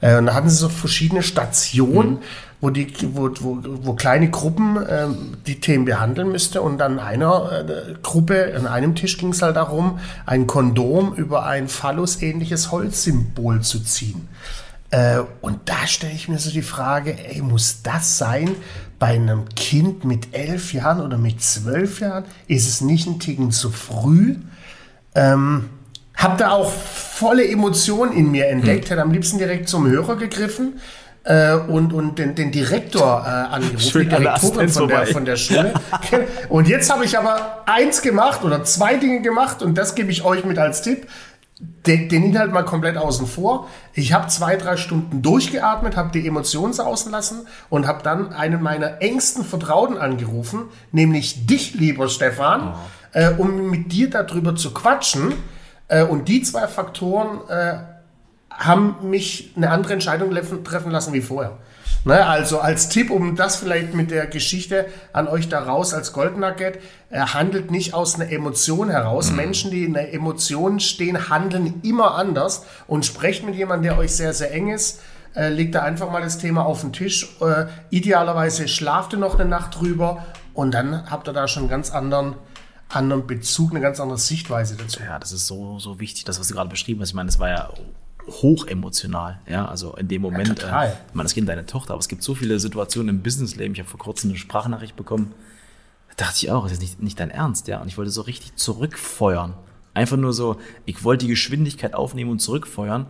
Äh, 0.00 0.16
und 0.18 0.26
da 0.26 0.34
hatten 0.34 0.48
sie 0.48 0.56
so 0.56 0.68
verschiedene 0.68 1.22
Stationen, 1.22 2.10
Mhm. 2.10 2.18
wo, 2.60 2.70
die, 2.70 2.92
wo, 3.14 3.30
wo, 3.40 3.58
wo 3.62 3.94
kleine 3.94 4.30
Gruppen 4.30 4.78
ähm, 4.88 5.36
die 5.46 5.60
Themen 5.60 5.84
behandeln 5.84 6.30
müsste. 6.30 6.62
Und 6.62 6.80
an 6.82 6.98
einer 6.98 7.66
äh, 7.68 7.94
Gruppe, 8.02 8.54
an 8.56 8.66
einem 8.66 8.94
Tisch 8.94 9.18
ging 9.18 9.30
es 9.30 9.42
halt 9.42 9.56
darum, 9.56 9.98
ein 10.26 10.46
Kondom 10.46 11.14
über 11.14 11.46
ein 11.46 11.68
phallus-ähnliches 11.68 12.70
Holzsymbol 12.70 13.62
zu 13.62 13.80
ziehen. 13.80 14.28
Äh, 14.90 15.20
und 15.40 15.60
da 15.66 15.86
stelle 15.86 16.12
ich 16.12 16.28
mir 16.28 16.38
so 16.38 16.50
die 16.50 16.62
Frage, 16.62 17.16
ey, 17.28 17.40
muss 17.42 17.82
das 17.82 18.18
sein 18.18 18.50
bei 18.98 19.14
einem 19.14 19.48
Kind 19.54 20.04
mit 20.04 20.34
elf 20.34 20.74
Jahren 20.74 21.00
oder 21.00 21.16
mit 21.16 21.42
zwölf 21.42 22.00
Jahren? 22.00 22.24
Ist 22.48 22.68
es 22.68 22.80
nicht 22.80 23.06
ein 23.06 23.20
Ticken 23.20 23.52
zu 23.52 23.70
früh? 23.70 24.36
Ähm, 25.14 25.70
hab 26.20 26.36
da 26.36 26.50
auch 26.50 26.70
volle 26.70 27.48
Emotionen 27.48 28.12
in 28.12 28.30
mir 28.30 28.48
entdeckt, 28.48 28.90
hätte 28.90 29.00
am 29.00 29.10
liebsten 29.10 29.38
direkt 29.38 29.68
zum 29.68 29.88
Hörer 29.88 30.16
gegriffen 30.16 30.80
äh, 31.24 31.54
und, 31.54 31.92
und 31.92 32.18
den, 32.18 32.34
den 32.34 32.52
Direktor 32.52 33.24
äh, 33.26 33.54
angerufen, 33.54 33.80
Schön 33.80 34.08
die 34.08 34.16
Direktorin 34.16 34.68
von 34.68 34.88
der, 34.88 35.06
von 35.06 35.24
der 35.24 35.36
Schule. 35.36 35.72
und 36.50 36.68
jetzt 36.68 36.92
habe 36.92 37.04
ich 37.06 37.16
aber 37.16 37.62
eins 37.66 38.02
gemacht 38.02 38.44
oder 38.44 38.64
zwei 38.64 38.96
Dinge 38.96 39.22
gemacht 39.22 39.62
und 39.62 39.76
das 39.78 39.94
gebe 39.94 40.10
ich 40.10 40.24
euch 40.24 40.44
mit 40.44 40.58
als 40.58 40.82
Tipp. 40.82 41.08
Den, 41.86 42.08
den 42.08 42.24
Inhalt 42.24 42.52
mal 42.52 42.64
komplett 42.64 42.96
außen 42.96 43.26
vor. 43.26 43.68
Ich 43.92 44.14
habe 44.14 44.28
zwei, 44.28 44.56
drei 44.56 44.78
Stunden 44.78 45.20
durchgeatmet, 45.20 45.94
habe 45.94 46.10
die 46.10 46.26
Emotionen 46.26 46.72
sausen 46.72 47.12
lassen 47.12 47.46
und 47.68 47.86
habe 47.86 48.02
dann 48.02 48.32
einen 48.32 48.62
meiner 48.62 49.02
engsten 49.02 49.44
Vertrauten 49.44 49.98
angerufen, 49.98 50.70
nämlich 50.90 51.46
dich, 51.46 51.74
lieber 51.74 52.08
Stefan, 52.08 52.74
äh, 53.12 53.28
um 53.36 53.68
mit 53.68 53.92
dir 53.92 54.08
darüber 54.08 54.56
zu 54.56 54.72
quatschen. 54.72 55.34
Äh, 55.90 56.04
und 56.04 56.28
die 56.28 56.42
zwei 56.42 56.66
Faktoren 56.66 57.40
äh, 57.48 57.78
haben 58.50 58.96
mich 59.10 59.52
eine 59.56 59.70
andere 59.70 59.92
Entscheidung 59.92 60.34
treffen 60.64 60.90
lassen 60.90 61.12
wie 61.12 61.20
vorher. 61.20 61.58
Ne, 62.02 62.26
also 62.26 62.60
als 62.60 62.88
Tipp, 62.88 63.10
um 63.10 63.36
das 63.36 63.56
vielleicht 63.56 63.92
mit 63.94 64.10
der 64.10 64.26
Geschichte 64.26 64.86
an 65.12 65.28
euch 65.28 65.50
da 65.50 65.60
raus 65.60 65.92
als 65.92 66.14
Goldnugget, 66.14 66.78
er 67.10 67.34
handelt 67.34 67.70
nicht 67.70 67.92
aus 67.92 68.14
einer 68.14 68.32
Emotion 68.32 68.88
heraus. 68.88 69.32
Menschen, 69.32 69.70
die 69.70 69.84
in 69.84 69.92
der 69.92 70.14
Emotion 70.14 70.80
stehen, 70.80 71.28
handeln 71.28 71.80
immer 71.82 72.14
anders 72.14 72.64
und 72.86 73.04
sprecht 73.04 73.44
mit 73.44 73.54
jemandem, 73.54 73.90
der 73.90 73.98
euch 73.98 74.12
sehr, 74.12 74.32
sehr 74.32 74.50
eng 74.50 74.70
ist. 74.70 75.00
Äh, 75.36 75.50
legt 75.50 75.74
da 75.74 75.82
einfach 75.82 76.10
mal 76.10 76.22
das 76.22 76.38
Thema 76.38 76.64
auf 76.64 76.80
den 76.80 76.94
Tisch. 76.94 77.36
Äh, 77.42 77.66
idealerweise 77.90 78.66
schlaft 78.66 79.12
ihr 79.12 79.18
noch 79.18 79.38
eine 79.38 79.48
Nacht 79.48 79.78
drüber 79.78 80.24
und 80.54 80.72
dann 80.72 81.10
habt 81.10 81.28
ihr 81.28 81.34
da 81.34 81.48
schon 81.48 81.64
einen 81.64 81.70
ganz 81.70 81.90
anderen, 81.90 82.34
anderen 82.90 83.26
Bezug, 83.26 83.70
eine 83.70 83.80
ganz 83.80 84.00
andere 84.00 84.18
Sichtweise 84.18 84.76
dazu. 84.76 85.00
Ja, 85.00 85.18
das 85.18 85.32
ist 85.32 85.46
so, 85.46 85.78
so 85.78 86.00
wichtig, 86.00 86.24
das, 86.24 86.40
was 86.40 86.48
du 86.48 86.54
gerade 86.54 86.70
beschrieben 86.70 87.00
hast. 87.00 87.10
Ich 87.10 87.14
meine, 87.14 87.28
das 87.28 87.38
war 87.38 87.48
ja 87.48 87.70
hochemotional. 88.26 89.40
Ja, 89.48 89.66
also 89.66 89.94
in 89.96 90.08
dem 90.08 90.22
Moment, 90.22 90.60
total. 90.60 90.88
äh, 90.88 90.92
ich 91.08 91.14
meine, 91.14 91.24
das 91.24 91.34
Kind 91.34 91.48
deine 91.48 91.66
Tochter, 91.66 91.92
aber 91.92 92.00
es 92.00 92.08
gibt 92.08 92.22
so 92.22 92.34
viele 92.34 92.58
Situationen 92.60 93.16
im 93.16 93.22
Businessleben. 93.22 93.74
Ich 93.74 93.80
habe 93.80 93.88
vor 93.88 94.00
kurzem 94.00 94.30
eine 94.30 94.38
Sprachnachricht 94.38 94.96
bekommen. 94.96 95.32
Da 96.08 96.26
dachte 96.26 96.44
ich 96.44 96.50
auch, 96.50 96.64
das 96.64 96.72
ist 96.72 96.82
nicht, 96.82 97.02
nicht 97.02 97.20
dein 97.20 97.30
Ernst, 97.30 97.68
ja. 97.68 97.80
Und 97.80 97.88
ich 97.88 97.96
wollte 97.96 98.10
so 98.10 98.22
richtig 98.22 98.56
zurückfeuern. 98.56 99.54
Einfach 99.94 100.16
nur 100.16 100.32
so, 100.32 100.56
ich 100.84 101.02
wollte 101.04 101.24
die 101.24 101.30
Geschwindigkeit 101.30 101.94
aufnehmen 101.94 102.30
und 102.30 102.40
zurückfeuern. 102.40 103.06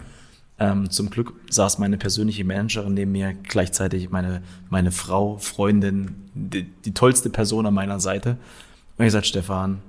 Ähm, 0.59 0.91
zum 0.91 1.09
Glück 1.09 1.33
saß 1.49 1.79
meine 1.79 1.97
persönliche 1.97 2.45
Managerin 2.45 2.95
neben 2.95 3.13
mir, 3.13 3.33
gleichzeitig 3.33 4.11
meine, 4.11 4.43
meine 4.69 4.93
Frau, 4.93 5.39
Freundin, 5.39 6.31
die, 6.35 6.65
die 6.65 6.93
tollste 6.93 7.31
Person 7.31 7.67
an 7.67 7.75
meiner 7.75 7.99
Seite. 7.99 8.37
Und 9.01 9.07
ich 9.07 9.13
gesagt, 9.13 9.29
Stefan, 9.29 9.81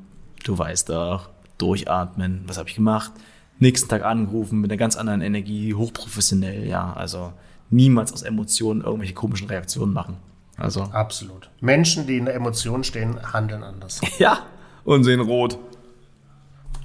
du 0.46 0.58
weißt 0.58 0.88
doch, 0.88 1.28
durchatmen. 1.58 2.44
Was 2.48 2.58
habe 2.58 2.70
ich 2.70 2.76
gemacht? 2.76 3.12
Nächsten 3.60 3.90
Tag 3.90 4.06
angerufen 4.06 4.62
mit 4.62 4.72
einer 4.72 4.78
ganz 4.78 4.96
anderen 4.96 5.20
Energie, 5.20 5.74
hochprofessionell, 5.74 6.66
ja. 6.66 6.94
Also 6.94 7.34
niemals 7.70 8.14
aus 8.14 8.22
Emotionen 8.22 8.80
irgendwelche 8.80 9.14
komischen 9.14 9.50
Reaktionen 9.50 9.92
machen. 9.92 10.16
Also, 10.56 10.84
Absolut. 10.84 11.50
Menschen, 11.60 12.08
die 12.08 12.16
in 12.16 12.24
der 12.24 12.36
Emotion 12.36 12.86
stehen, 12.86 13.34
handeln 13.34 13.64
anders. 13.64 14.00
ja, 14.18 14.46
und 14.86 15.04
sehen 15.04 15.20
rot. 15.20 15.58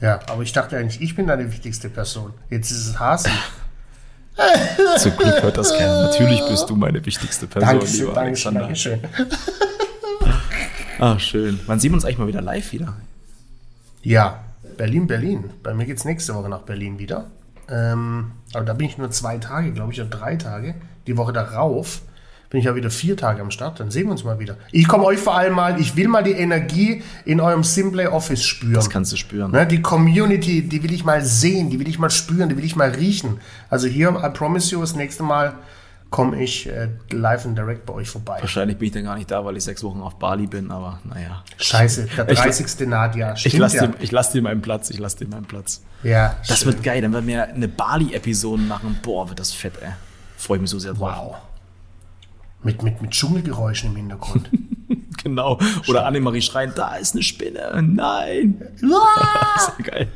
Ja, 0.01 0.19
aber 0.27 0.43
ich 0.43 0.53
dachte 0.53 0.77
eigentlich, 0.77 1.01
ich 1.01 1.15
bin 1.15 1.29
deine 1.29 1.53
wichtigste 1.53 1.89
Person. 1.89 2.35
Jetzt 2.51 2.73
ist 2.73 2.89
es 2.89 2.99
Hasi. 2.99 3.31
Zum 4.99 5.17
Glück 5.17 5.45
hört 5.45 5.57
das 5.57 5.79
keiner. 5.79 6.03
Natürlich 6.03 6.45
bist 6.49 6.69
du 6.69 6.75
meine 6.75 7.07
wichtigste 7.07 7.47
Person, 7.47 7.71
Dankeschön, 7.71 8.01
lieber 8.01 8.15
Dankeschön, 8.15 8.57
Alexander. 8.57 8.99
Dankeschön. 9.07 9.59
Ah, 10.99 11.19
schön. 11.19 11.61
Wann 11.67 11.79
sehen 11.79 11.91
wir 11.91 11.97
uns 11.97 12.05
eigentlich 12.05 12.19
mal 12.19 12.29
wieder 12.29 12.41
live 12.41 12.73
wieder? 12.73 12.95
Ja, 14.03 14.41
Berlin, 14.77 15.07
Berlin. 15.07 15.51
Bei 15.63 15.75
mir 15.75 15.85
geht 15.85 15.99
es 15.99 16.05
nächste 16.05 16.35
Woche 16.35 16.49
nach 16.49 16.63
Berlin 16.63 16.99
wieder. 16.99 17.27
Ähm, 17.69 18.33
aber 18.55 18.65
da 18.65 18.73
bin 18.73 18.87
ich 18.87 18.97
nur 18.97 19.11
zwei 19.11 19.39
Tage, 19.39 19.73
glaube 19.73 19.93
ich, 19.93 20.01
oder 20.01 20.09
drei 20.09 20.37
Tage. 20.37 20.75
Die 21.07 21.17
Woche 21.17 21.33
darauf 21.33 22.01
bin 22.49 22.61
ich 22.61 22.67
ja 22.67 22.75
wieder 22.75 22.91
vier 22.91 23.17
Tage 23.17 23.43
am 23.43 23.51
Start. 23.51 23.81
Dann 23.81 23.91
sehen 23.91 24.07
wir 24.07 24.13
uns 24.13 24.25
mal 24.25 24.39
wieder. 24.39 24.57
Ich 24.73 24.89
komme 24.89 25.05
euch 25.05 25.19
vor 25.19 25.37
allem 25.37 25.55
mal, 25.55 25.81
ich 25.81 25.97
will 25.97 26.09
mal 26.09 26.23
die 26.23 26.33
Energie 26.33 27.03
in 27.25 27.41
eurem 27.41 27.65
Simplay 27.65 28.07
Office 28.07 28.45
spüren. 28.45 28.75
Das 28.75 28.89
kannst 28.89 29.13
du 29.13 29.17
spüren. 29.17 29.51
Ne, 29.51 29.67
die 29.67 29.83
Community, 29.83 30.63
die 30.63 30.83
will 30.83 30.93
ich 30.93 31.05
mal 31.05 31.23
sehen, 31.25 31.71
die 31.71 31.81
will 31.81 31.89
ich 31.89 31.99
mal 31.99 32.11
spüren, 32.11 32.49
die 32.49 32.57
will 32.57 32.65
ich 32.65 32.77
mal 32.77 32.91
riechen. 32.91 33.41
Also 33.69 33.89
hier, 33.89 34.11
I 34.11 34.31
promise 34.33 34.73
you, 34.73 34.81
das 34.81 34.95
nächste 34.95 35.25
Mal 35.25 35.55
komme 36.11 36.42
ich 36.42 36.66
äh, 36.69 36.88
live 37.11 37.45
and 37.47 37.59
direct 37.59 37.85
bei 37.87 37.92
euch 37.95 38.09
vorbei. 38.09 38.38
Wahrscheinlich 38.40 38.79
bin 38.79 38.87
ich 38.88 38.95
dann 38.95 39.05
gar 39.05 39.16
nicht 39.16 39.31
da, 39.31 39.45
weil 39.45 39.57
ich 39.57 39.64
sechs 39.64 39.83
Wochen 39.83 40.01
auf 40.01 40.19
Bali 40.19 40.47
bin, 40.47 40.71
aber 40.71 41.01
naja. 41.05 41.42
Scheiße, 41.59 42.09
der 42.16 42.29
Ich- 42.31 42.38
30. 42.38 42.87
Nadia. 42.88 43.33
Ich 43.35 43.40
Stimmt 43.40 43.59
lasse 43.59 43.77
ja. 43.77 43.87
dir, 43.88 43.95
ich 44.01 44.12
lass 44.12 44.31
dir 44.33 44.40
meinen 44.42 44.62
Platz, 44.62 44.90
ich 44.90 44.99
lasse 44.99 45.19
dir 45.19 45.29
meinen 45.29 45.45
Platz. 45.47 45.83
Ja, 46.03 46.37
Das 46.47 46.59
schön. 46.61 46.69
wird 46.69 46.83
geil, 46.83 47.03
dann 47.03 47.12
werden 47.12 47.27
wir 47.27 47.45
eine 47.49 47.69
Bali-Episode 47.69 48.62
machen. 48.62 48.99
Boah, 49.03 49.29
wird 49.29 49.40
das 49.40 49.53
fett, 49.53 49.75
ey. 49.83 49.90
Freue 50.37 50.59
mich 50.61 50.71
so 50.71 50.79
sehr 50.79 50.95
drauf. 50.95 51.16
Wow. 51.19 51.37
Mit, 52.62 52.83
mit, 52.83 53.01
mit 53.03 53.11
Dschungelgeräuschen 53.11 53.90
im 53.90 53.97
Hintergrund. 53.97 54.49
Genau. 55.25 55.59
Oder 55.88 56.07
Annemarie 56.07 56.40
schreien, 56.40 56.73
da 56.77 56.95
ist 56.97 57.14
eine 57.14 57.23
Spinne. 57.25 57.83
Nein. 57.83 58.61
Das 58.81 58.81
ist 59.69 59.73
ja 59.79 59.85
geil. 59.90 60.09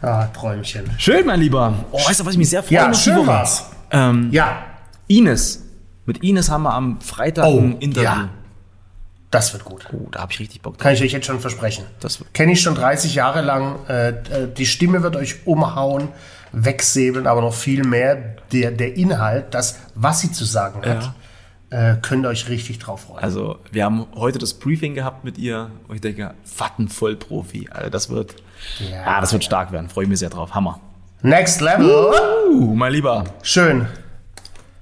ah, 0.00 0.26
Träumchen. 0.28 0.84
Schön, 0.96 1.26
mein 1.26 1.40
Lieber. 1.40 1.74
Oh, 1.90 1.98
weißt 1.98 2.20
du, 2.20 2.24
was 2.24 2.32
ich 2.32 2.38
mich 2.38 2.48
sehr 2.48 2.62
freue? 2.62 2.74
Ja, 2.74 2.94
schön 2.94 3.26
war's. 3.26 3.66
Ähm, 3.90 4.28
Ja, 4.32 4.62
Ines. 5.08 5.62
Mit 6.06 6.22
Ines 6.22 6.50
haben 6.50 6.62
wir 6.64 6.74
am 6.74 7.00
Freitag 7.00 7.46
Oh, 7.46 7.58
ein 7.58 7.78
Interview. 7.78 8.08
ja. 8.08 8.28
das 9.30 9.52
wird 9.52 9.64
gut. 9.64 9.86
Oh, 9.92 10.08
da 10.10 10.20
habe 10.20 10.32
ich 10.32 10.38
richtig 10.40 10.60
Bock 10.62 10.74
drauf. 10.74 10.82
Kann 10.82 10.94
ich 10.94 11.02
euch 11.02 11.12
jetzt 11.12 11.26
schon 11.26 11.40
versprechen. 11.40 11.84
Das 12.00 12.22
Kenne 12.34 12.52
ich 12.52 12.60
schon 12.60 12.74
30 12.74 13.14
Jahre 13.14 13.40
lang. 13.40 13.76
Äh, 13.88 14.08
äh, 14.08 14.14
die 14.56 14.66
Stimme 14.66 15.02
wird 15.02 15.16
euch 15.16 15.46
umhauen, 15.46 16.08
wegsäbeln, 16.52 17.26
aber 17.26 17.40
noch 17.40 17.54
viel 17.54 17.84
mehr 17.84 18.36
der, 18.52 18.70
der 18.70 18.96
Inhalt, 18.96 19.52
das, 19.54 19.78
was 19.94 20.20
sie 20.20 20.30
zu 20.30 20.44
sagen 20.44 20.82
hat, 20.88 21.12
äh, 21.70 21.96
könnt 22.00 22.24
ihr 22.24 22.28
euch 22.28 22.48
richtig 22.48 22.78
drauf 22.78 23.00
freuen. 23.02 23.24
Also, 23.24 23.58
wir 23.72 23.84
haben 23.84 24.06
heute 24.14 24.38
das 24.38 24.54
Briefing 24.54 24.94
gehabt 24.94 25.24
mit 25.24 25.38
ihr 25.38 25.70
und 25.88 25.96
ich 25.96 26.00
denke, 26.00 26.34
Fatten 26.44 26.88
Vollprofi. 26.88 27.68
Also, 27.72 27.90
das 27.90 28.10
wird, 28.10 28.36
Ja, 28.78 29.02
ah, 29.04 29.20
das 29.20 29.32
wird 29.32 29.42
stark 29.42 29.72
werden. 29.72 29.88
Freue 29.88 30.06
mich 30.06 30.20
sehr 30.20 30.30
drauf. 30.30 30.54
Hammer. 30.54 30.78
Next 31.22 31.60
Level. 31.60 32.12
Uh, 32.50 32.74
mein 32.76 32.92
Lieber. 32.92 33.24
Schön. 33.42 33.88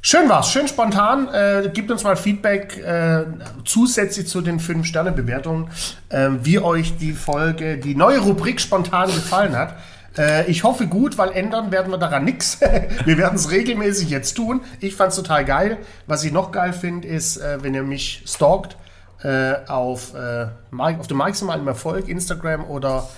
Schön 0.04 0.28
war's, 0.28 0.50
schön 0.50 0.66
spontan. 0.66 1.28
Äh, 1.28 1.70
gibt 1.72 1.88
uns 1.92 2.02
mal 2.02 2.16
Feedback 2.16 2.76
äh, 2.78 3.24
zusätzlich 3.64 4.26
zu 4.26 4.40
den 4.40 4.58
5-Sterne-Bewertungen, 4.58 5.70
äh, 6.08 6.30
wie 6.42 6.58
euch 6.58 6.96
die 6.98 7.12
Folge, 7.12 7.78
die 7.78 7.94
neue 7.94 8.18
Rubrik 8.18 8.60
spontan 8.60 9.06
gefallen 9.06 9.54
hat. 9.56 9.76
Äh, 10.18 10.50
ich 10.50 10.64
hoffe 10.64 10.88
gut, 10.88 11.18
weil 11.18 11.30
ändern 11.30 11.70
werden 11.70 11.92
wir 11.92 11.98
daran 11.98 12.24
nichts. 12.24 12.60
wir 13.04 13.16
werden 13.16 13.36
es 13.36 13.52
regelmäßig 13.52 14.10
jetzt 14.10 14.34
tun. 14.34 14.62
Ich 14.80 14.96
fand's 14.96 15.14
total 15.14 15.44
geil. 15.44 15.78
Was 16.08 16.24
ich 16.24 16.32
noch 16.32 16.50
geil 16.50 16.72
finde, 16.72 17.06
ist, 17.06 17.36
äh, 17.36 17.62
wenn 17.62 17.72
ihr 17.72 17.84
mich 17.84 18.24
stalkt 18.26 18.76
äh, 19.22 19.54
auf, 19.68 20.14
äh, 20.14 20.48
Mike- 20.72 20.98
auf 20.98 21.06
dem 21.06 21.18
maximalen 21.18 21.64
Erfolg, 21.68 22.08
Instagram 22.08 22.64
oder 22.64 23.08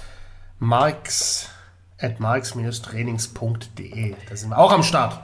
marks 0.59 1.49
at 1.99 2.21
marks-trainings.de. 2.21 4.15
Da 4.29 4.37
sind 4.37 4.51
wir 4.51 4.59
auch 4.59 4.71
am 4.71 4.83
Start. 4.83 5.19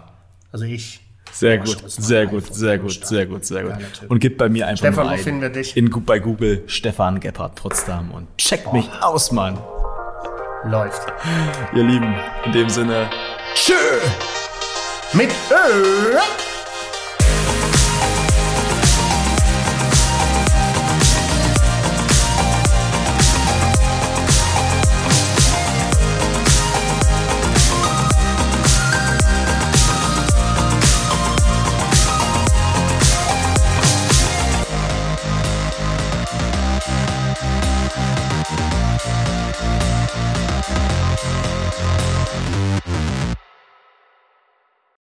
Also 0.53 0.65
ich. 0.65 1.07
Sehr 1.33 1.59
gut, 1.59 1.83
sehr 1.87 2.27
gut, 2.27 2.55
sehr 2.55 2.79
gut, 2.79 3.07
sehr 3.07 3.27
gut, 3.27 3.45
sehr 3.45 3.63
gut. 3.65 3.75
Und 4.09 4.19
gib 4.19 4.39
bei 4.39 4.49
mir 4.49 4.67
einfach 4.67 4.87
Stefan, 4.87 5.07
wo 5.07 5.11
ein. 5.11 5.19
finden 5.19 5.41
wir 5.41 5.51
dich? 5.51 5.77
In, 5.77 5.91
bei 6.05 6.19
Google 6.19 6.63
Stefan 6.67 7.21
Gebhardt 7.21 7.55
Potsdam 7.55 8.11
und 8.11 8.27
checkt 8.37 8.73
mich 8.73 8.89
aus, 9.01 9.33
Mann. 9.33 9.59
Läuft. 10.65 11.01
Ihr 11.75 11.85
Lieben, 11.85 12.15
in 12.45 12.53
dem 12.53 12.69
Sinne, 12.69 13.09
tschö! 13.55 13.73
Mit 15.13 15.31
Ö. 15.51 16.50